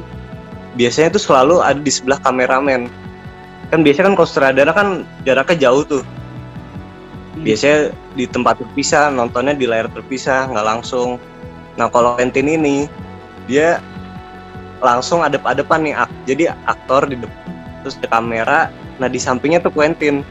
biasanya 0.79 1.13
tuh 1.13 1.21
selalu 1.21 1.59
ada 1.59 1.77
di 1.83 1.91
sebelah 1.91 2.17
kameramen. 2.23 2.87
Kan 3.69 3.83
biasanya 3.83 4.11
kan 4.11 4.15
kalau 4.15 4.29
sutradara 4.29 4.71
kan 4.71 4.87
jaraknya 5.27 5.67
jauh 5.67 5.83
tuh. 5.83 6.03
Biasanya 7.43 7.95
di 8.15 8.27
tempat 8.27 8.59
terpisah, 8.59 9.07
nontonnya 9.11 9.55
di 9.55 9.67
layar 9.67 9.87
terpisah, 9.91 10.51
nggak 10.51 10.67
langsung. 10.67 11.19
Nah 11.75 11.87
kalau 11.91 12.15
Quentin 12.15 12.47
ini 12.47 12.87
dia 13.47 13.79
langsung 14.81 15.21
adep-adepan 15.21 15.79
nih, 15.81 15.93
ak- 15.95 16.17
jadi 16.25 16.43
aktor 16.65 17.05
di 17.05 17.15
depan, 17.15 17.45
terus 17.81 17.95
ada 17.95 18.09
kamera, 18.11 18.59
nah 18.97 19.05
di 19.05 19.17
sampingnya 19.17 19.57
tuh 19.59 19.69
Quentin. 19.69 20.25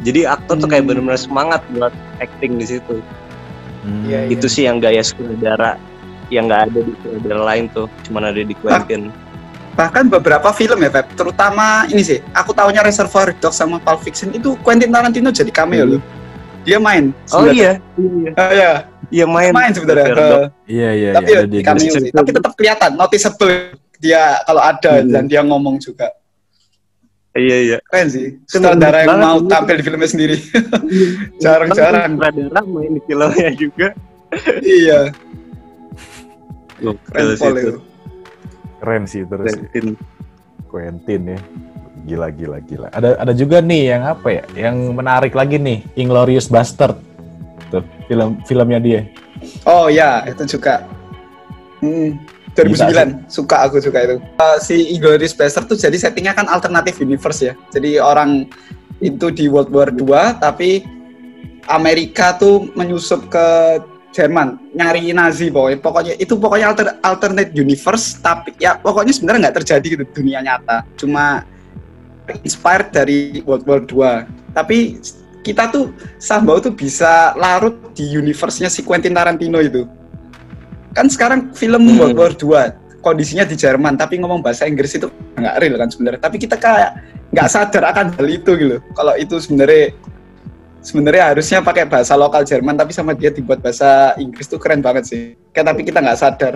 Jadi 0.00 0.24
aktor 0.24 0.56
tuh 0.56 0.66
kayak 0.66 0.84
Hmm. 0.84 0.90
bener-bener 0.90 1.16
semangat 1.18 1.60
buat 1.70 1.92
acting 2.18 2.56
di 2.56 2.66
situ 2.66 3.00
Hmm. 3.80 4.00
Iya, 4.02 4.18
iya. 4.22 4.32
itu 4.32 4.46
sih 4.46 4.64
yang 4.64 4.76
gaya 4.78 5.00
sutradara 5.00 5.76
yang 6.28 6.44
nggak 6.44 6.62
ada 6.66 6.78
di 6.78 6.92
sutradara 6.94 7.42
lain 7.46 7.68
tuh 7.68 7.84
cuman 8.02 8.22
ada 8.26 8.40
di 8.40 8.52
Quentin 8.54 9.12
bahkan 9.74 10.08
beberapa 10.08 10.48
film 10.50 10.78
ya 10.78 10.88
Feb 10.88 11.12
terutama 11.14 11.84
ini 11.84 12.00
sih 12.00 12.20
aku 12.32 12.52
tahunya 12.52 12.80
Reservoir 12.80 13.32
Dogs 13.34 13.54
sama 13.54 13.76
Pulp 13.78 14.00
Fiction 14.00 14.28
itu 14.30 14.56
Quentin 14.58 14.88
Tarantino 14.88 15.28
jadi 15.28 15.48
cameo 15.50 15.84
Hmm. 15.84 15.90
loh 15.90 16.02
dia 16.62 16.78
main 16.78 17.12
oh 17.28 17.44
sebenarnya. 17.44 17.54
iya 17.54 17.72
iya 17.98 18.30
Ah, 18.34 18.50
iya 18.50 18.72
iya 19.10 19.26
main. 19.26 19.50
Main 19.50 19.72
sebenarnya 19.72 20.52
Iya 20.64 20.90
iya 20.92 21.10
tapi 21.12 21.30
iya 21.30 21.40
ya 21.40 21.46
di 21.46 21.58
cameo 21.60 21.90
sih. 21.90 22.10
tapi 22.10 22.30
tetap 22.30 22.52
kelihatan 22.54 22.90
noticeable 22.94 23.52
dia 23.98 24.22
kalau 24.44 24.60
ada 24.60 25.00
Hmm. 25.00 25.10
dan 25.10 25.24
dia 25.24 25.40
ngomong 25.40 25.76
juga. 25.78 26.08
Iya 27.34 27.56
iya. 27.60 27.78
Keren 27.90 28.08
sih. 28.08 28.26
Sutradara 28.46 29.02
yang 29.02 29.18
mau 29.18 29.38
ini. 29.38 29.50
tampil 29.50 29.74
di 29.74 29.82
filmnya 29.82 30.06
sendiri. 30.06 30.36
Jarang-jarang. 31.42 32.14
Kan 32.14 32.32
sutradara 32.38 32.62
main 32.64 32.92
di 32.94 33.02
filmnya 33.02 33.50
juga. 33.52 33.88
Iya. 34.62 35.00
Keren 37.10 37.26
sih 37.34 37.50
itu. 37.50 37.72
Keren 38.78 39.02
sih 39.08 39.22
terus. 39.24 39.50
Quentin. 39.50 39.86
Quentin 40.68 41.22
ya. 41.26 41.38
Gila 42.04 42.28
gila 42.30 42.58
gila. 42.60 42.88
Ada 42.92 43.16
ada 43.16 43.32
juga 43.32 43.58
nih 43.58 43.96
yang 43.96 44.02
apa 44.04 44.28
ya? 44.28 44.44
Yang 44.68 44.76
menarik 44.92 45.32
lagi 45.32 45.56
nih, 45.56 45.80
Inglorious 45.96 46.46
Bastard. 46.46 47.00
Film 48.06 48.40
filmnya 48.44 48.80
dia. 48.80 49.00
oh 49.68 49.88
ya 49.92 50.24
itu 50.28 50.56
juga. 50.56 50.84
Hmm, 51.84 52.16
2009 52.54 53.26
suka 53.26 53.66
aku 53.66 53.82
suka 53.82 53.98
itu. 54.06 54.16
Eh, 54.22 54.58
si 54.62 54.76
Inglourious 54.94 55.34
Bastard 55.34 55.66
tuh 55.66 55.76
jadi 55.76 55.98
settingnya 55.98 56.38
kan 56.38 56.46
alternatif 56.46 57.02
universe 57.02 57.50
ya. 57.50 57.54
Jadi 57.74 57.98
orang 57.98 58.46
itu 59.02 59.26
di 59.34 59.50
World 59.50 59.74
War 59.74 59.90
II 59.90 60.38
tapi 60.38 60.86
Amerika 61.66 62.38
tuh 62.38 62.70
menyusup 62.78 63.26
ke 63.26 63.46
Jerman. 64.14 64.70
Nyari 64.78 65.10
Nazi 65.10 65.50
pokoknya 65.50 65.78
pokoknya 65.82 66.12
itu 66.22 66.38
pokoknya 66.38 66.66
alter, 66.70 66.86
alternate 67.02 67.50
universe 67.58 68.22
tapi 68.22 68.54
ya 68.62 68.78
pokoknya 68.78 69.10
sebenarnya 69.10 69.50
nggak 69.50 69.56
terjadi 69.64 69.86
gitu 69.98 70.04
dunia 70.22 70.38
nyata. 70.38 70.86
Cuma 70.94 71.42
inspired 72.46 72.94
dari 72.94 73.42
World 73.42 73.66
War 73.66 73.82
II 73.82 74.30
tapi 74.54 75.02
kita 75.44 75.68
tuh 75.68 75.92
Sambau 76.16 76.56
tuh 76.58 76.72
bisa 76.72 77.36
larut 77.36 77.92
di 77.92 78.08
universe-nya 78.10 78.66
si 78.66 78.80
Quentin 78.80 79.12
Tarantino 79.12 79.60
itu. 79.60 79.84
Kan 80.90 81.06
sekarang 81.06 81.52
film 81.52 81.84
Hmm. 81.84 82.00
World 82.00 82.16
War 82.16 82.32
II 82.32 82.72
kondisinya 82.98 83.44
di 83.44 83.52
Jerman 83.52 83.94
tapi 83.94 84.16
ngomong 84.16 84.40
bahasa 84.40 84.64
Inggris 84.64 84.96
itu 84.96 85.06
nggak 85.36 85.54
real 85.60 85.76
kan 85.76 85.92
sebenarnya. 85.92 86.20
Tapi 86.22 86.36
kita 86.40 86.56
kayak 86.56 86.90
nggak 87.30 87.48
sadar 87.48 87.84
akan 87.84 88.06
hal 88.16 88.26
itu 88.26 88.50
gitu. 88.56 88.76
Kalau 88.94 89.12
itu 89.14 89.36
sebenarnya 89.36 89.92
sebenarnya 90.80 91.24
harusnya 91.32 91.58
pakai 91.60 91.84
bahasa 91.84 92.14
lokal 92.14 92.42
Jerman 92.42 92.74
tapi 92.74 92.92
sama 92.92 93.12
dia 93.12 93.28
dibuat 93.28 93.60
bahasa 93.60 94.16
Inggris 94.16 94.46
tuh 94.46 94.56
keren 94.56 94.80
banget 94.80 95.04
sih. 95.04 95.22
Kayak 95.50 95.76
tapi 95.76 95.80
kita 95.82 95.98
nggak 96.00 96.18
sadar. 96.18 96.54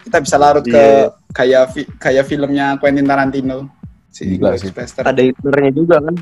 Kita 0.00 0.16
bisa 0.18 0.36
larut 0.36 0.62
ke 0.62 0.70
Iya. 0.70 1.10
kayak 1.30 1.64
fi- 1.70 1.90
kayak 1.98 2.24
filmnya 2.24 2.78
Quentin 2.78 3.04
Tarantino. 3.04 3.66
Si 4.10 4.26
Gila 4.26 4.54
sih. 4.54 4.70
Ada 4.74 5.22
Hitlernya 5.22 5.70
juga 5.72 5.96
kan 6.02 6.14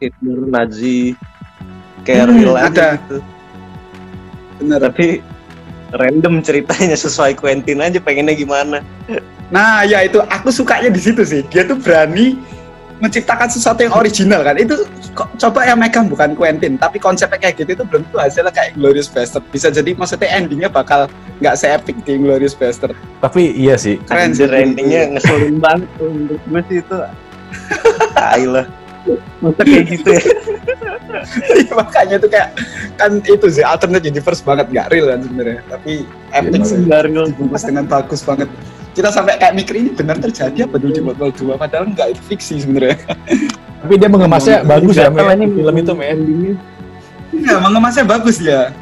Hitler 0.00 0.40
Nazi 0.48 1.12
kayak 2.02 2.26
Hmm, 2.26 2.40
real 2.40 2.56
ada. 2.56 2.96
gitu. 2.96 3.16
bener 4.56 4.80
tapi 4.80 5.20
random 5.92 6.40
ceritanya 6.40 6.96
sesuai 6.96 7.36
Quentin 7.36 7.80
aja 7.80 8.00
pengennya 8.00 8.34
gimana 8.34 8.80
Nah, 9.50 9.82
ya 9.82 10.06
itu 10.06 10.22
aku 10.22 10.54
sukanya 10.54 10.86
di 10.86 11.02
situ 11.02 11.26
sih. 11.26 11.42
Dia 11.50 11.66
tuh 11.66 11.74
berani 11.74 12.38
menciptakan 13.02 13.50
sesuatu 13.50 13.82
yang 13.82 13.90
original 13.90 14.46
kan. 14.46 14.54
Itu 14.54 14.86
kok, 15.10 15.26
coba 15.42 15.66
yang 15.66 15.82
megang 15.82 16.06
bukan 16.06 16.38
Quentin, 16.38 16.78
tapi 16.78 17.02
konsepnya 17.02 17.34
kayak 17.34 17.58
gitu 17.58 17.74
itu 17.74 17.82
belum 17.82 18.06
tentu 18.06 18.22
hasilnya 18.22 18.54
kayak 18.54 18.78
Glorious 18.78 19.10
Bastard. 19.10 19.42
Bisa 19.50 19.74
jadi 19.74 19.90
maksudnya 19.98 20.30
endingnya 20.30 20.70
bakal 20.70 21.10
nggak 21.42 21.58
se-epic 21.58 21.98
di 22.06 22.22
Glorious 22.22 22.54
Bastard. 22.54 22.94
Tapi 23.18 23.50
iya 23.58 23.74
sih. 23.74 23.98
Keren 24.06 24.30
sih. 24.30 24.46
endingnya 24.46 25.18
ngeselin 25.18 25.58
banget 25.58 25.90
tuh 25.98 26.14
menurut 26.14 26.42
gue 26.46 26.60
sih 26.70 26.78
itu 26.78 26.96
tai 28.14 28.46
lah 28.46 28.66
masa 29.40 29.62
kayak 29.64 29.84
gitu 29.96 30.08
ya 30.12 30.22
Iya, 31.56 31.72
Makanya 31.74 32.16
itu 32.22 32.28
kayak 32.30 32.48
kan 32.94 33.10
itu 33.20 33.46
sih 33.50 33.64
alternate 33.66 34.06
universe 34.06 34.40
banget 34.46 34.70
nggak 34.70 34.86
real 34.94 35.10
kan 35.10 35.20
sebenarnya. 35.26 35.58
Tapi 35.66 35.92
epic 36.32 36.60
Iya, 36.62 36.68
sih. 36.68 36.78
nggak 36.86 37.00
real 37.10 37.24
Dibungkus 37.28 37.62
dengan 37.66 37.84
bagus 37.90 38.20
banget. 38.22 38.48
Kita 38.90 39.08
sampai 39.10 39.38
kayak 39.38 39.54
mikir 39.54 39.74
ini 39.78 39.90
benar 39.94 40.18
terjadi 40.18 40.66
apa 40.66 40.76
dulu 40.78 40.90
di 40.94 41.02
World 41.02 41.18
War 41.18 41.30
II 41.34 41.58
padahal 41.58 41.84
nggak 41.94 42.08
itu 42.14 42.22
fiksi 42.30 42.62
sebenarnya. 42.62 42.96
Tapi 43.82 43.94
dia 43.96 44.08
mengemasnya 44.12 44.56
bagus 44.60 44.92
ya, 44.92 45.08
tahu 45.08 45.30
ini 45.32 45.46
film 45.56 45.74
itu, 45.80 45.92
Mei. 45.96 46.12
endingnya 46.12 46.54
Iya, 47.32 47.56
mengemasnya 47.62 48.04
bagus 48.04 48.36
ya. 48.42 48.74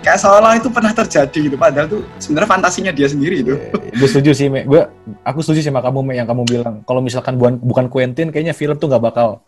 Kayak 0.00 0.18
seolah 0.24 0.56
itu 0.56 0.72
pernah 0.72 0.96
terjadi 0.96 1.38
gitu, 1.44 1.56
padahal 1.60 1.86
tuh 1.86 2.02
sebenarnya 2.16 2.48
fantasinya 2.48 2.88
dia 2.90 3.04
sendiri 3.04 3.44
itu. 3.44 3.54
gue 3.70 4.08
setuju 4.08 4.32
sih, 4.32 4.48
Mei. 4.48 4.64
Gue, 4.64 4.88
aku 5.22 5.44
setuju 5.44 5.60
sama 5.60 5.84
kamu, 5.84 6.00
Mei, 6.02 6.16
yang 6.18 6.26
kamu 6.26 6.42
bilang. 6.48 6.74
Kalau 6.88 7.04
misalkan 7.04 7.36
bukan, 7.36 7.60
bukan 7.60 7.86
Quentin, 7.92 8.32
kayaknya 8.32 8.56
film 8.56 8.80
tuh 8.80 8.88
nggak 8.88 9.04
bakal, 9.12 9.44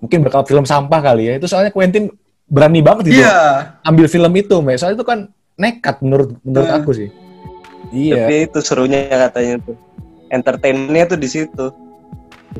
mungkin 0.00 0.18
bakal 0.20 0.42
film 0.42 0.64
sampah 0.64 1.00
kali 1.02 1.28
ya. 1.28 1.32
Itu 1.36 1.46
soalnya 1.46 1.70
Quentin 1.70 2.10
berani 2.44 2.82
banget 2.82 3.04
gitu, 3.08 3.22
Iya, 3.22 3.78
ambil 3.80 4.06
film 4.06 4.32
itu, 4.34 4.56
Mei. 4.58 4.74
Soalnya 4.74 4.98
itu 4.98 5.06
kan 5.06 5.18
nekat 5.54 6.00
menurut 6.00 6.34
menurut 6.42 6.66
Hmm. 6.66 6.78
aku 6.78 6.90
sih. 6.92 7.08
Iya. 7.90 8.22
tapi 8.22 8.46
itu 8.46 8.58
serunya 8.60 9.02
katanya 9.08 9.58
tuh 9.60 9.74
entertainmentnya 10.28 11.10
tuh 11.10 11.18
di 11.18 11.26
situ 11.26 11.66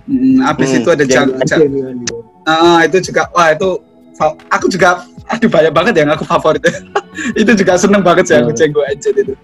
Hmm, 0.02 0.42
habis 0.42 0.70
Hmm, 0.70 0.78
itu 0.80 0.88
ada 0.88 1.04
jang- 1.04 1.34
aja. 1.36 1.54
ah, 2.44 2.82
itu 2.82 2.98
juga, 3.04 3.26
wah 3.30 3.50
itu, 3.50 3.78
aku 4.48 4.66
juga, 4.66 5.02
aduh 5.26 5.46
banyak 5.46 5.70
banget 5.70 5.94
yang 5.98 6.10
aku 6.10 6.22
favorit. 6.24 6.62
itu 7.40 7.50
juga 7.52 7.74
seneng 7.74 7.98
banget 8.00 8.26
sih 8.26 8.36
aku 8.36 8.50
Hmm. 8.50 8.58
Django 8.58 8.80
Unchained 8.82 9.18
itu. 9.20 9.34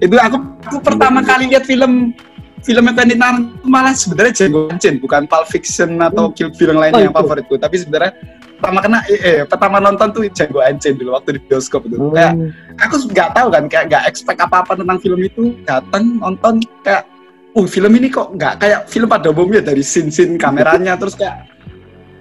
Itu 0.00 0.14
aku, 0.16 0.36
aku 0.64 0.78
pertama 0.80 1.20
kali 1.20 1.46
lihat 1.46 1.62
film 1.64 2.14
film 2.60 2.84
Quentin 2.92 3.16
Tarantino 3.16 3.56
malah 3.64 3.94
sebenarnya 3.96 4.32
Django 4.36 4.68
Unchained 4.68 4.98
bukan 5.00 5.22
Pulp 5.24 5.46
Fiction 5.48 5.96
atau 6.00 6.28
Kill 6.32 6.52
Bill 6.52 6.76
yang 6.76 6.80
lainnya 6.80 7.00
Oh, 7.00 7.04
yang 7.08 7.14
itu. 7.14 7.20
favoritku. 7.24 7.54
Tapi 7.56 7.76
sebenarnya 7.80 8.12
pertama 8.60 8.78
kena 8.84 8.98
eh, 9.08 9.20
eh, 9.24 9.40
pertama 9.48 9.76
nonton 9.80 10.08
tuh 10.12 10.22
Django 10.28 10.60
Unchained 10.60 10.98
dulu 11.00 11.10
waktu 11.16 11.36
di 11.36 11.40
bioskop 11.40 11.88
itu. 11.88 11.96
Kayak 12.12 12.34
aku 12.76 12.94
nggak 13.08 13.28
tahu 13.32 13.48
kan 13.48 13.64
kayak 13.68 13.84
nggak 13.88 14.04
expect 14.08 14.40
apa 14.44 14.56
apa 14.60 14.72
tentang 14.76 14.98
film 15.00 15.20
itu. 15.24 15.42
Datang 15.64 16.02
nonton 16.20 16.60
kayak 16.84 17.08
uh 17.56 17.66
film 17.66 17.92
ini 17.98 18.08
kok 18.12 18.28
nggak 18.36 18.54
kayak 18.62 18.80
film 18.86 19.08
pada 19.10 19.32
umumnya 19.34 19.58
dari 19.64 19.82
scene-scene 19.82 20.38
kameranya 20.38 20.94
terus 20.94 21.18
kayak 21.18 21.50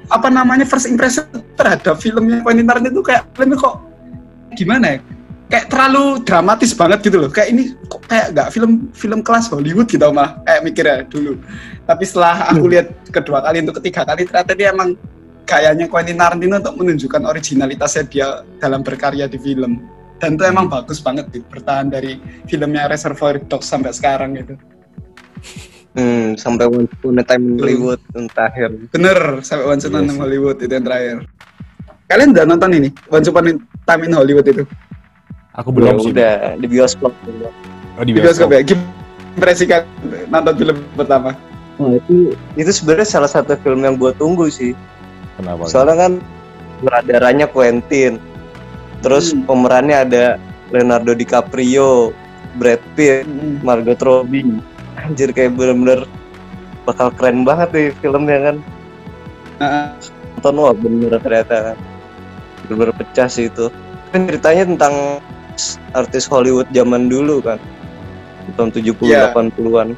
apa 0.09 0.25
namanya 0.33 0.65
first 0.65 0.89
impression 0.89 1.21
terhadap 1.53 2.01
filmnya 2.01 2.41
Quentin 2.41 2.65
Tarantino 2.65 2.97
itu 2.97 3.03
kayak 3.05 3.29
filmnya 3.37 3.57
kok 3.61 3.75
gimana 4.57 4.97
ya 4.97 4.99
kayak 5.49 5.65
terlalu 5.67 6.21
dramatis 6.23 6.71
banget 6.77 7.09
gitu 7.09 7.17
loh. 7.25 7.29
Kayak 7.33 7.49
ini 7.51 7.63
kok 7.89 8.05
kayak 8.05 8.37
nggak 8.37 8.49
film 8.53 8.71
film 8.93 9.19
kelas 9.25 9.49
Hollywood 9.49 9.89
gitu 9.89 10.05
mah 10.13 10.39
kayak 10.45 10.61
mikirnya 10.61 10.97
dulu. 11.09 11.41
Tapi 11.89 12.03
setelah 12.05 12.53
aku 12.53 12.65
lihat 12.69 12.87
kedua 13.09 13.41
kali 13.41 13.65
untuk 13.65 13.81
ketiga 13.81 14.05
kali 14.05 14.29
ternyata 14.29 14.53
dia 14.53 14.69
emang 14.69 14.93
kayaknya 15.49 15.89
Quentin 15.89 16.21
Tarantino 16.21 16.61
untuk 16.61 16.77
menunjukkan 16.77 17.21
originalitasnya 17.25 18.03
dia 18.05 18.27
dalam 18.61 18.85
berkarya 18.85 19.25
di 19.25 19.41
film. 19.41 19.81
Dan 20.19 20.35
itu 20.35 20.43
emang 20.43 20.67
bagus 20.67 20.99
banget 20.99 21.31
gitu, 21.31 21.47
bertahan 21.47 21.87
dari 21.87 22.19
filmnya 22.43 22.91
Reservoir 22.91 23.39
Dogs 23.47 23.71
sampai 23.71 23.95
sekarang 23.95 24.35
gitu. 24.35 24.53
Hmm, 25.95 26.35
sampai 26.35 26.67
Once 26.67 26.91
Upon 26.99 27.17
a 27.17 27.25
Time 27.25 27.43
in 27.49 27.53
Hollywood 27.57 28.03
yang 28.13 28.27
terakhir. 28.29 28.69
Bener 28.93 29.17
sampai 29.41 29.65
Once 29.65 29.87
Upon 29.87 29.95
a 29.95 29.99
Iya 30.03 30.05
Time 30.05 30.13
sih. 30.13 30.21
Hollywood 30.21 30.57
itu 30.59 30.73
yang 30.75 30.85
terakhir. 30.85 31.17
Kalian 32.11 32.29
udah 32.35 32.45
nonton 32.45 32.71
ini 32.75 32.89
Once 33.09 33.27
Upon 33.31 33.45
a 33.47 33.53
Time 33.87 34.01
in 34.05 34.13
Hollywood 34.13 34.45
itu 34.45 34.67
Aku 35.51 35.69
belum 35.69 35.87
Ya 35.89 35.99
sih. 35.99 36.11
udah 36.11 36.31
di 36.55 36.67
bioskop. 36.67 37.11
Oh, 37.97 38.03
di 38.03 38.11
di 38.11 38.21
bioskop 38.21 38.49
ya 38.49 38.61
gimana 38.61 38.87
impresikan 39.31 39.81
nonton 40.27 40.53
film 40.55 40.77
pertama. 40.93 41.31
Wah, 41.77 41.95
itu 41.95 42.15
itu 42.53 42.69
sebenarnya 42.69 43.07
salah 43.07 43.31
satu 43.31 43.55
film 43.57 43.81
yang 43.81 43.95
gue 43.95 44.11
tunggu 44.13 44.47
sih. 44.47 44.75
Kenapa? 45.35 45.63
soalnya 45.65 45.95
kan 45.97 46.11
sutradaranya 46.77 47.47
Quentin. 47.47 48.19
Terus 48.99 49.31
Hmm. 49.31 49.47
pemerannya 49.47 49.97
ada 49.97 50.23
Leonardo 50.69 51.15
DiCaprio 51.15 52.11
Brad 52.55 52.83
Pitt 52.93 53.23
Mm. 53.23 53.63
Margot 53.63 53.95
Robbie. 53.97 54.59
Anjir 54.99 55.31
kayak 55.31 55.55
bener-bener 55.55 56.03
bakal 56.83 57.07
keren 57.15 57.41
banget 57.41 57.69
nih 57.71 57.87
filmnya 57.97 58.37
kan? 58.43 58.55
Nonton 60.35 60.55
wah 60.57 60.75
bener 60.75 61.15
ternyata 61.17 61.79
bener 62.67 62.91
pecah 62.91 63.27
sih 63.27 63.47
itu. 63.47 63.71
Kan 64.11 64.27
ceritanya 64.27 64.67
tentang 64.67 64.93
artis 65.93 66.25
Hollywood 66.25 66.67
zaman 66.71 67.07
dulu 67.07 67.39
kan 67.39 67.59
tahun 68.57 68.69
70 68.73 68.97
Iya. 69.05 69.29
80-an 69.31 69.93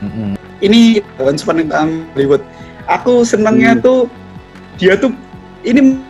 Mm-mm. 0.00 0.30
ini 0.60 1.04
Once 1.20 1.44
Upon 1.44 1.60
a 1.60 1.64
Time 1.64 1.92
Hollywood. 2.16 2.40
Aku 2.88 3.22
senangnya 3.22 3.76
Hmm. 3.76 3.84
tuh 3.84 3.98
dia 4.76 4.96
tuh 4.96 5.12
ini 5.62 6.00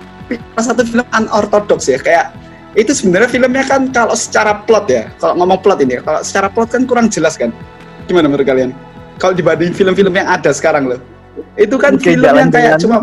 salah 0.55 0.67
satu 0.73 0.83
film 0.87 1.03
unorthodox 1.11 1.91
ya 1.91 1.99
kayak 1.99 2.31
itu 2.79 2.95
sebenarnya 2.95 3.27
filmnya 3.27 3.67
kan 3.67 3.91
kalau 3.91 4.15
secara 4.15 4.63
plot 4.63 4.87
ya 4.87 5.11
kalau 5.19 5.35
ngomong 5.37 5.59
plot 5.59 5.83
ini 5.83 5.99
ya, 5.99 6.01
kalau 6.01 6.23
secara 6.23 6.47
plot 6.47 6.71
kan 6.71 6.87
kurang 6.87 7.11
jelas 7.11 7.35
kan 7.35 7.51
gimana 8.07 8.31
menurut 8.31 8.47
kalian 8.47 8.71
kalau 9.19 9.35
dibanding 9.35 9.75
film-film 9.75 10.15
yang 10.15 10.31
ada 10.31 10.55
sekarang 10.55 10.87
loh 10.87 11.03
itu 11.59 11.75
kan 11.75 11.99
Kayak 11.99 12.07
film 12.15 12.31
yang 12.31 12.51
kayak 12.55 12.79
cuma 12.79 12.97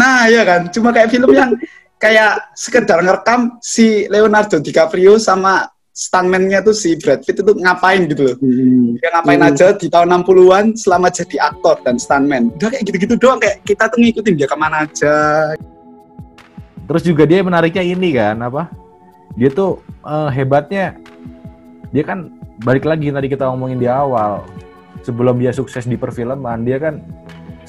nah 0.00 0.24
ya 0.32 0.42
kan 0.48 0.60
cuma 0.72 0.88
kayak 0.96 1.12
film 1.12 1.28
yang 1.36 1.52
kayak 2.00 2.56
sekedar 2.56 3.04
ngerekam 3.04 3.60
si 3.60 4.08
Leonardo 4.08 4.56
DiCaprio 4.56 5.20
sama 5.20 5.68
stuntman-nya 5.92 6.64
tuh 6.64 6.72
si 6.72 6.96
Brad 6.96 7.20
Pitt 7.20 7.44
itu 7.44 7.52
ngapain 7.60 8.08
gitu 8.08 8.24
loh 8.24 8.36
dia 8.96 9.10
ngapain 9.12 9.36
Hmm. 9.36 9.48
aja 9.52 9.66
di 9.76 9.86
tahun 9.92 10.08
60-an 10.24 10.64
selama 10.80 11.12
jadi 11.12 11.36
aktor 11.52 11.76
dan 11.84 12.00
stuntman. 12.00 12.48
Udah 12.56 12.72
kayak 12.72 12.88
gitu-gitu 12.88 13.14
doang 13.20 13.36
kayak 13.36 13.60
kita 13.68 13.84
tuh 13.92 14.00
ngikutin 14.00 14.34
dia 14.34 14.48
ke 14.48 14.56
mana 14.56 14.88
aja. 14.88 15.14
Terus 16.88 17.02
juga 17.04 17.28
dia 17.28 17.44
menariknya 17.44 17.84
ini 17.84 18.16
kan 18.16 18.40
apa? 18.40 18.72
Dia 19.36 19.52
tuh 19.52 19.84
eh, 20.02 20.30
hebatnya 20.32 20.96
dia 21.92 22.02
kan 22.06 22.32
balik 22.64 22.88
lagi 22.88 23.12
tadi 23.12 23.28
kita 23.28 23.44
ngomongin 23.52 23.76
di 23.76 23.88
awal. 23.90 24.46
Sebelum 25.04 25.40
dia 25.40 25.52
sukses 25.52 25.88
di 25.88 25.96
perfilman, 25.96 26.64
dia 26.64 26.76
kan 26.76 27.00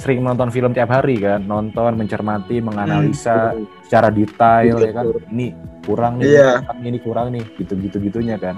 sering 0.01 0.25
nonton 0.25 0.49
film 0.49 0.73
tiap 0.73 0.89
hari 0.89 1.21
kan, 1.21 1.45
nonton, 1.45 1.93
mencermati, 1.93 2.57
menganalisa 2.57 3.53
secara 3.85 4.09
detail 4.09 4.81
ya 4.81 4.91
kan. 4.91 5.05
Ini 5.29 5.47
kurang 5.85 6.13
nih, 6.17 6.25
kurang, 6.33 6.77
ini 6.81 6.97
kurang 6.97 7.27
nih, 7.29 7.43
gitu-gitu 7.61 8.01
gitunya 8.01 8.41
kan. 8.41 8.57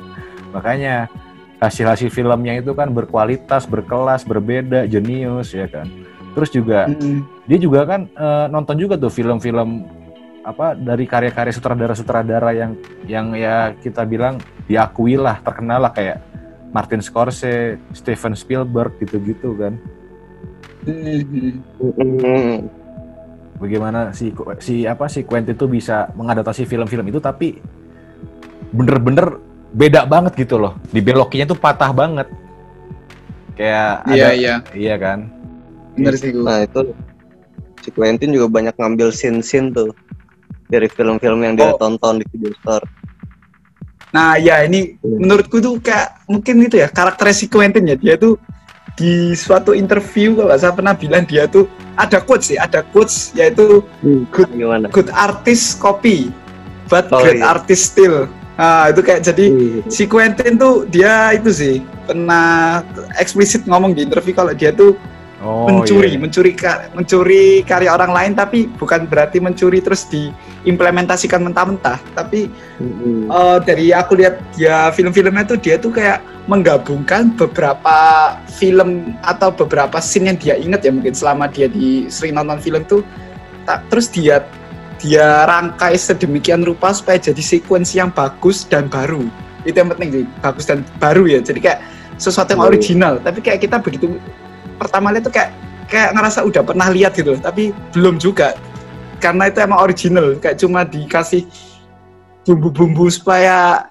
Makanya 0.55 1.11
hasil-hasil 1.59 2.11
filmnya 2.11 2.59
itu 2.59 2.71
kan 2.71 2.95
berkualitas, 2.95 3.67
berkelas, 3.67 4.23
berbeda, 4.23 4.87
jenius 4.87 5.51
ya 5.51 5.67
kan. 5.67 5.87
Terus 6.33 6.49
juga 6.49 6.89
Mm. 6.89 7.19
dia 7.45 7.59
juga 7.59 7.85
kan 7.85 8.09
eh, 8.09 8.45
nonton 8.49 8.79
juga 8.79 8.97
tuh 8.97 9.11
film-film 9.11 9.85
apa 10.43 10.75
dari 10.75 11.07
karya-karya 11.07 11.55
sutradara-sutradara 11.55 12.51
yang 12.51 12.71
yang 13.07 13.31
ya 13.31 13.71
kita 13.79 14.03
bilang 14.03 14.43
diakui 14.67 15.15
lah 15.15 15.39
terkenal 15.39 15.87
lah 15.87 15.95
kayak 15.95 16.19
Martin 16.73 16.99
Scorsese, 16.99 17.77
Steven 17.93 18.33
Spielberg 18.33 18.97
gitu-gitu 18.99 19.55
kan. 19.55 19.77
Mm. 20.83 21.63
Mm-mm. 21.79 22.67
Bagaimana 23.55 24.11
si 24.11 24.33
si 24.59 24.83
apa 24.83 25.07
si 25.07 25.23
Quentin 25.23 25.55
tuh 25.55 25.67
bisa 25.67 26.11
mengadaptasi 26.13 26.65
film-film 26.65 27.07
itu 27.07 27.17
tapi 27.17 27.55
bener-bener 28.69 29.39
beda 29.71 30.03
banget 30.03 30.35
gitu 30.37 30.59
loh. 30.59 30.75
Dibelokinya 30.91 31.47
tuh 31.47 31.57
patah 31.57 31.91
banget. 31.91 32.27
Kayak 33.53 34.03
Iya 34.09 34.25
ada 34.25 34.29
iya, 34.33 34.53
iya 34.73 34.95
kan. 34.97 35.29
bener 35.93 36.17
sih 36.17 36.33
gue. 36.33 36.41
Nah 36.41 36.65
itu 36.65 36.89
si 37.79 37.93
Quentin 37.93 38.33
juga 38.33 38.49
banyak 38.49 38.73
ngambil 38.73 39.13
scene-scene 39.13 39.69
tuh 39.71 39.93
dari 40.67 40.89
film-film 40.89 41.39
yang 41.39 41.53
dia 41.53 41.69
Oh. 41.69 41.77
tonton 41.77 42.17
di 42.17 42.25
video 42.33 42.49
store. 42.57 42.81
Nah 44.09 44.35
ya 44.35 44.65
ini 44.65 44.97
Hmm. 44.97 45.21
menurutku 45.21 45.61
tuh 45.61 45.77
kayak 45.77 46.25
mungkin 46.25 46.65
itu 46.65 46.81
ya 46.81 46.89
karakter 46.89 47.29
si 47.29 47.45
Quentin 47.45 47.85
ya 47.85 47.93
dia 47.93 48.15
tuh 48.17 48.41
di 48.93 49.33
suatu 49.33 49.73
interview 49.73 50.37
kalau 50.37 50.53
salah 50.53 50.75
pernah 50.77 50.93
bilang 50.93 51.25
dia 51.25 51.49
tuh 51.49 51.65
ada 51.97 52.21
quotes 52.21 52.53
sih 52.53 52.57
ada 52.61 52.85
quotes 52.93 53.33
yaitu 53.33 53.81
Good. 54.29 54.53
Gimana? 54.53 54.85
good 54.93 55.09
artist 55.09 55.81
copy 55.81 56.29
but 56.87 57.09
Oh, 57.09 57.21
great 57.25 57.41
iya. 57.41 57.57
artist 57.57 57.95
still. 57.95 58.29
Nah 58.53 58.93
itu 58.93 59.01
kayak 59.01 59.25
jadi 59.25 59.45
si 59.89 60.05
Quentin 60.05 60.61
tuh 60.61 60.85
dia 60.85 61.33
itu 61.33 61.49
sih 61.49 61.75
pernah 62.05 62.85
eksplisit 63.17 63.65
ngomong 63.65 63.97
di 63.97 64.05
interview 64.05 64.37
kalau 64.37 64.53
dia 64.53 64.69
tuh 64.69 64.93
Oh, 65.43 65.67
mencuri, 65.67 66.15
iya. 66.15 66.19
mencuri 66.23 66.55
ka- 66.55 66.87
mencuri 66.95 67.67
karya 67.67 67.91
orang 67.91 68.15
lain 68.15 68.31
tapi 68.31 68.71
bukan 68.79 69.03
berarti 69.11 69.43
mencuri 69.43 69.83
terus 69.83 70.07
diimplementasikan 70.07 71.43
mentah-mentah. 71.43 71.99
Tapi 72.15 72.47
Mm-mm. 72.79 73.27
eh, 73.27 73.57
dari 73.67 73.91
aku 73.91 74.15
lihat 74.15 74.39
dia 74.55 74.87
film-filmnya 74.95 75.43
tuh 75.43 75.59
dia 75.59 75.75
tuh 75.75 75.91
kayak 75.91 76.23
menggabungkan 76.47 77.35
beberapa 77.35 77.95
film 78.51 79.15
atau 79.23 79.51
beberapa 79.51 79.99
scene 79.99 80.31
yang 80.31 80.39
dia 80.39 80.55
ingat 80.55 80.83
ya 80.83 80.91
mungkin 80.91 81.15
selama 81.15 81.47
dia 81.51 81.67
di 81.67 82.07
sering 82.07 82.35
nonton 82.35 82.59
film 82.59 82.83
tuh 82.87 83.03
tak 83.63 83.83
terus 83.87 84.11
dia 84.11 84.43
dia 84.99 85.47
rangkai 85.47 85.95
sedemikian 85.95 86.63
rupa 86.63 86.91
supaya 86.91 87.19
jadi 87.19 87.39
sequence 87.39 87.95
yang 87.95 88.11
bagus 88.11 88.67
dan 88.67 88.91
baru 88.91 89.23
itu 89.63 89.75
yang 89.75 89.91
penting 89.95 90.09
sih 90.11 90.23
bagus 90.43 90.67
dan 90.67 90.83
baru 90.99 91.23
ya 91.27 91.39
jadi 91.39 91.59
kayak 91.59 91.79
sesuatu 92.19 92.55
yang 92.55 92.63
original 92.67 93.13
tapi 93.23 93.39
kayak 93.39 93.63
kita 93.63 93.79
begitu 93.79 94.19
pertama 94.83 95.15
lihat 95.15 95.23
tuh 95.27 95.33
kayak 95.33 95.49
kayak 95.87 96.09
ngerasa 96.15 96.39
udah 96.43 96.63
pernah 96.63 96.87
lihat 96.91 97.15
gitu 97.15 97.39
tapi 97.39 97.71
belum 97.95 98.19
juga. 98.19 98.53
Karena 99.23 99.47
itu 99.47 99.63
emang 99.63 99.79
original 99.79 100.35
kayak 100.37 100.59
cuma 100.59 100.83
dikasih 100.83 101.47
bumbu-bumbu 102.43 103.07
supaya 103.07 103.87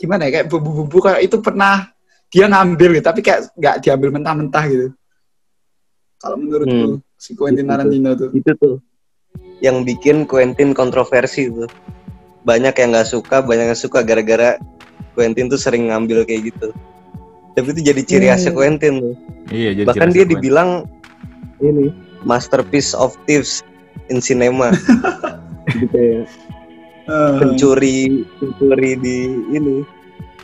gimana 0.00 0.28
ya 0.28 0.40
kayak 0.40 0.48
bumbu-bumbu 0.48 0.96
kayak 1.04 1.20
itu 1.28 1.36
pernah 1.44 1.92
dia 2.32 2.48
ngambil 2.48 2.96
gitu 2.96 3.04
tapi 3.04 3.20
kayak 3.20 3.52
nggak 3.54 3.76
diambil 3.84 4.08
mentah-mentah 4.16 4.64
gitu. 4.72 4.86
Kalau 6.16 6.36
menurutku 6.40 7.04
si 7.20 7.36
Quentin. 7.36 7.68
Tarantino 7.68 8.16
tuh. 8.16 8.32
Itu 8.32 8.52
tuh. 8.56 8.76
Yang 9.60 9.76
bikin 9.92 10.24
Quentin 10.24 10.72
kontroversi 10.72 11.52
tuh 11.52 11.68
banyak 12.46 12.72
yang 12.78 12.94
nggak 12.94 13.10
suka 13.10 13.42
banyak 13.42 13.74
yang 13.74 13.80
suka 13.80 14.06
gara-gara 14.06 14.56
Quentin 15.18 15.50
tuh 15.50 15.58
sering 15.58 15.90
ngambil 15.90 16.22
kayak 16.22 16.54
gitu 16.54 16.70
tapi 17.56 17.72
itu 17.72 17.80
jadi 17.82 18.02
ciri 18.04 18.26
khasnya 18.28 18.52
Hmm. 18.52 18.58
Quentin 18.60 18.94
tuh 19.00 19.14
Iya, 19.46 19.70
jadi 19.72 19.86
bahkan 19.88 20.10
dia 20.10 20.24
dibilang 20.26 20.70
ini 21.58 21.88
masterpiece 22.22 22.92
of 22.92 23.16
thieves 23.24 23.64
in 24.06 24.20
cinema 24.20 24.70
gitu 25.80 25.96
ya 25.96 26.20
Eh, 27.06 27.38
pencuri 27.38 28.26
pencuri 28.36 28.98
di 28.98 29.18
ini 29.54 29.86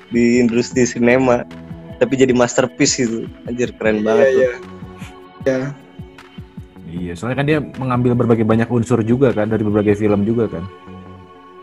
di 0.08 0.38
industri 0.38 0.86
sinema 0.86 1.42
tapi 1.98 2.14
jadi 2.14 2.30
masterpiece 2.30 3.02
gitu 3.02 3.26
anjir 3.44 3.74
keren 3.74 4.06
banget 4.06 4.26
tuh 4.30 4.38
iya, 4.38 4.50
iya. 5.42 5.58
ya 5.58 5.60
Iya, 6.92 7.12
soalnya 7.16 7.36
kan 7.40 7.46
dia 7.48 7.58
mengambil 7.80 8.12
berbagai 8.12 8.44
banyak 8.44 8.68
unsur 8.68 9.00
juga 9.00 9.32
kan 9.32 9.48
dari 9.48 9.64
berbagai 9.64 9.96
film 9.96 10.28
juga 10.28 10.44
kan. 10.46 10.60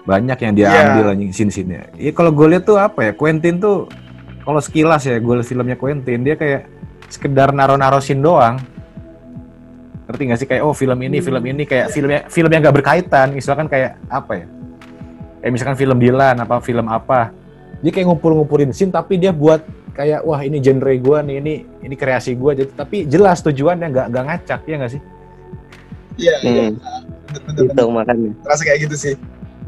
Banyak 0.04 0.42
yang 0.42 0.54
dia 0.58 0.68
Iya. 0.68 0.82
ambil 0.90 1.06
anjing 1.14 1.30
scene-scene-nya. 1.30 1.94
Iya 1.96 2.12
kalau 2.12 2.34
gue 2.34 2.50
lihat 2.50 2.66
tuh 2.66 2.82
apa 2.82 3.06
ya, 3.06 3.12
Quentin 3.14 3.62
tuh 3.62 3.86
kalau 4.44 4.60
sekilas 4.62 5.04
ya 5.06 5.18
gue 5.18 5.36
filmnya 5.44 5.76
Quentin 5.76 6.24
dia 6.24 6.36
kayak 6.36 6.68
sekedar 7.10 7.52
naro-naro 7.52 8.00
scene 8.00 8.22
doang. 8.22 8.58
Ngerti 10.10 10.22
gak 10.26 10.40
sih 10.42 10.48
kayak 10.50 10.64
oh 10.66 10.74
film 10.74 10.98
ini, 11.06 11.22
film 11.22 11.44
ini 11.46 11.64
kayak 11.70 11.94
filmnya 11.94 12.26
film 12.34 12.50
yang 12.50 12.66
gak 12.66 12.78
berkaitan, 12.82 13.30
misalkan 13.30 13.70
kayak 13.70 13.98
apa 14.10 14.42
ya? 14.42 14.48
Kayak 15.40 15.52
misalkan 15.54 15.78
film 15.78 15.98
Dylan 16.02 16.36
apa 16.42 16.56
film 16.66 16.86
apa. 16.90 17.30
Dia 17.86 17.92
kayak 17.94 18.10
ngumpul-ngumpulin 18.10 18.74
scene 18.74 18.90
tapi 18.90 19.22
dia 19.22 19.30
buat 19.30 19.62
kayak 19.94 20.26
wah 20.26 20.42
ini 20.42 20.58
genre 20.60 20.92
gua 20.98 21.22
nih, 21.22 21.38
ini 21.40 21.54
ini 21.86 21.96
kreasi 21.96 22.34
gua 22.34 22.58
jadi 22.58 22.72
tapi 22.74 23.06
jelas 23.06 23.40
tujuannya 23.46 23.88
nggak 23.92 24.06
nggak 24.12 24.24
ngacak 24.26 24.62
ya 24.66 24.76
nggak 24.82 24.94
sih? 24.98 25.02
iya 26.20 26.36
iya 26.44 26.64
Hmm. 26.68 26.76
bener-bener 27.48 27.72
itu 27.72 27.84
makanya 27.94 28.32
terasa 28.44 28.62
kayak 28.68 28.80
gitu 28.90 28.96
sih 29.00 29.14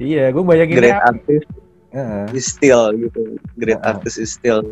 Iya, 0.02 0.34
gue 0.34 0.44
bayangin 0.44 0.76
great 0.82 0.98
artist 0.98 1.46
Heeh. 1.92 2.26
is 2.32 2.48
still 2.48 2.92
gitu 2.96 3.36
great 3.56 3.80
Oh. 3.80 3.90
artist 3.92 4.18
is 4.18 4.32
still 4.32 4.64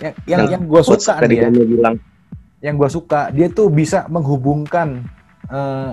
yang 0.00 0.14
yang, 0.26 0.40
Yang 0.46 0.50
yang 0.50 0.62
gue 0.66 0.82
suka 0.82 1.12
tadi 1.18 1.34
dia, 1.38 1.48
bilang 1.50 1.94
yang 2.60 2.74
gue 2.76 2.90
suka 2.90 3.20
dia 3.30 3.46
tuh 3.48 3.68
bisa 3.68 4.04
menghubungkan 4.06 5.04
eh, 5.46 5.92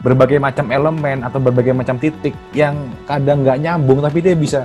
berbagai 0.00 0.40
macam 0.40 0.72
elemen 0.72 1.20
atau 1.20 1.36
berbagai 1.36 1.76
macam 1.76 2.00
titik 2.00 2.32
yang 2.50 2.74
kadang 3.04 3.44
nggak 3.44 3.60
nyambung 3.60 4.00
tapi 4.00 4.18
dia 4.20 4.32
bisa 4.32 4.64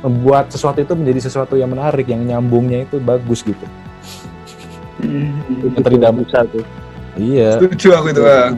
membuat 0.00 0.48
sesuatu 0.48 0.80
itu 0.80 0.94
menjadi 0.96 1.28
sesuatu 1.28 1.58
yang 1.58 1.68
menarik 1.68 2.06
yang 2.06 2.22
nyambungnya 2.24 2.86
itu 2.86 2.96
bagus 2.98 3.42
gitu 3.42 3.66
Hmm. 5.00 5.32
yang 5.72 5.80
tadi 5.80 5.96
dalam 5.96 6.20
bisa 6.20 6.44
tuh 6.44 6.60
iya. 7.18 7.58
Setuju 7.58 7.88
aku 7.96 8.06
itu. 8.14 8.22
Ah. 8.22 8.52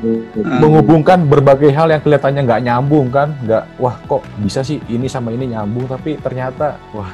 menghubungkan 0.61 1.25
berbagai 1.25 1.73
hal 1.73 1.89
yang 1.89 2.03
kelihatannya 2.05 2.43
nggak 2.45 2.63
nyambung 2.69 3.09
kan 3.09 3.33
nggak 3.45 3.65
wah 3.81 3.97
kok 4.05 4.23
bisa 4.45 4.61
sih 4.61 4.83
ini 4.93 5.09
sama 5.09 5.33
ini 5.33 5.53
nyambung? 5.57 5.89
Tapi 5.89 6.21
ternyata 6.21 6.77
wah 6.93 7.09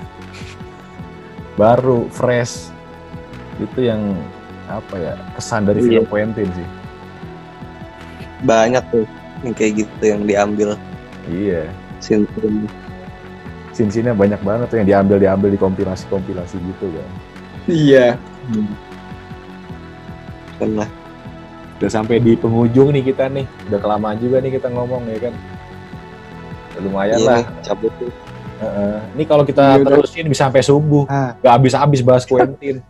baru 1.55 2.11
fresh. 2.11 2.75
Itu 3.59 3.83
yang 3.83 4.15
apa 4.71 4.95
ya 4.99 5.15
kesan 5.35 5.67
dari 5.67 5.83
film 5.83 6.07
Iya. 6.07 6.11
Quentin 6.11 6.49
sih. 6.55 6.69
Banyak 8.47 8.85
tuh 8.91 9.05
yang 9.43 9.55
kayak 9.55 9.73
gitu 9.87 10.03
yang 10.03 10.23
diambil. 10.27 10.69
Iya. 11.27 11.67
Scene 11.99 12.27
scene-scene 13.75 14.11
banyak 14.15 14.43
banget 14.43 14.67
tuh 14.71 14.79
yang 14.83 14.89
diambil 14.91 15.17
diambil 15.23 15.49
di 15.55 15.59
kompilasi 15.59 16.07
kompilasi 16.11 16.59
gitu 16.59 16.87
kan. 16.91 17.11
Iya. 17.67 18.07
Kan 20.59 20.71
lah 20.75 20.91
udah 21.79 21.89
sampai 21.89 22.19
di 22.19 22.35
penghujung 22.35 22.91
nih 22.91 23.05
kita 23.05 23.27
nih 23.29 23.47
udah 23.67 23.79
kelamaan 23.79 24.17
juga 24.17 24.39
nih 24.39 24.51
kita 24.53 24.69
ngomong 24.69 25.07
ya 25.07 25.19
kan 25.21 25.35
lumayan 26.79 27.17
Iya 27.17 27.27
lah 27.27 27.39
nih, 27.39 27.47
cabut 27.61 27.93
tuh. 27.97 28.11
Heeh. 28.59 28.97
ini 29.15 29.25
kalau 29.25 29.43
kita 29.43 29.63
Iya, 29.65 29.83
udah. 29.83 29.91
terusin 29.95 30.27
bisa 30.27 30.43
sampai 30.45 30.61
subuh 30.61 31.07
Ah. 31.07 31.35
gak 31.37 31.53
habis-habis 31.53 32.01
bahas 32.01 32.23
Quentin 32.23 32.83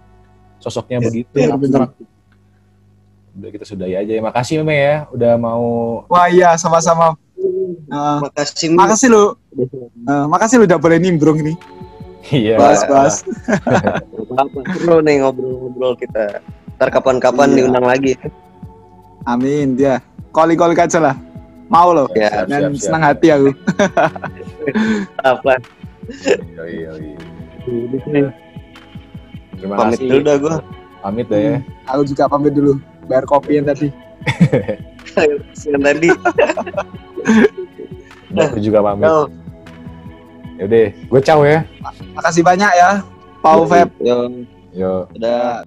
sosoknya 0.59 0.99
begitu 0.99 1.37
Iya, 1.37 1.53
bener. 1.55 1.93
udah 3.31 3.51
kita 3.51 3.65
sudahi 3.65 3.95
aja 3.95 4.09
ya 4.11 4.21
makasih 4.21 4.61
Meme 4.61 4.75
ya 4.75 4.95
udah 5.09 5.33
mau 5.37 5.65
Wah 6.07 6.27
iya 6.27 6.53
sama-sama. 6.55 7.15
Uh, 7.89 8.19
Makasih. 8.21 8.69
Mi. 8.69 8.77
makasih 8.77 9.09
lu, 9.09 9.25
uh, 10.05 10.27
makasih 10.27 10.59
lu 10.59 10.67
udah 10.67 10.77
boleh 10.77 10.99
nimbrung 10.99 11.39
ini. 11.39 11.55
iya 12.29 12.59
Bahas-bahas. 12.59 13.23
Apa 14.35 14.59
seru 14.75 14.99
nih 14.99 15.23
ngobrol-ngobrol 15.23 15.95
kita. 15.95 16.43
Ntar 16.75 16.89
kapan-kapan 16.91 17.49
Iya. 17.49 17.57
diundang 17.63 17.87
lagi. 17.87 18.19
Amin 19.29 19.77
dia. 19.77 20.01
Koli-koli 20.33 20.73
aja 20.73 20.97
lah. 20.99 21.17
Mau 21.69 21.93
loh. 21.93 22.09
Ya, 22.17 22.33
Siap, 22.33 22.45
Dan 22.49 22.61
siap, 22.61 22.73
siap. 22.73 22.81
senang 22.81 23.03
hati 23.05 23.29
aku. 23.29 23.51
apa? 25.29 25.53
Yoi, 26.57 26.75
yoi. 26.89 27.09
Nih, 28.09 28.33
terima 29.61 29.75
Pamit 29.77 30.01
kasih 30.01 30.09
dulu 30.09 30.21
dah 30.25 30.37
gua. 30.41 30.57
pamit 30.99 31.29
dah 31.29 31.37
ya 31.37 31.57
Aku 31.87 32.03
juga 32.03 32.25
pamit 32.25 32.57
dulu. 32.57 32.81
Bayar 33.05 33.29
kopi 33.29 33.61
yang 33.61 33.69
tadi. 33.69 33.93
Yang 35.61 35.83
tadi. 35.85 36.09
udah 38.29 38.45
aku 38.45 38.61
juga 38.61 38.81
pamit 38.81 39.09
Yo, 39.09 39.21
yaudah 40.61 40.85
gue 40.93 41.21
caw 41.23 41.41
ya 41.45 41.61
Makasih 42.13 42.43
banyak 42.45 42.73
ya. 42.73 42.91
Pau 43.41 43.65
Feb. 43.65 43.89
yo, 44.01 44.17
yo 44.73 44.93
udah. 45.13 45.63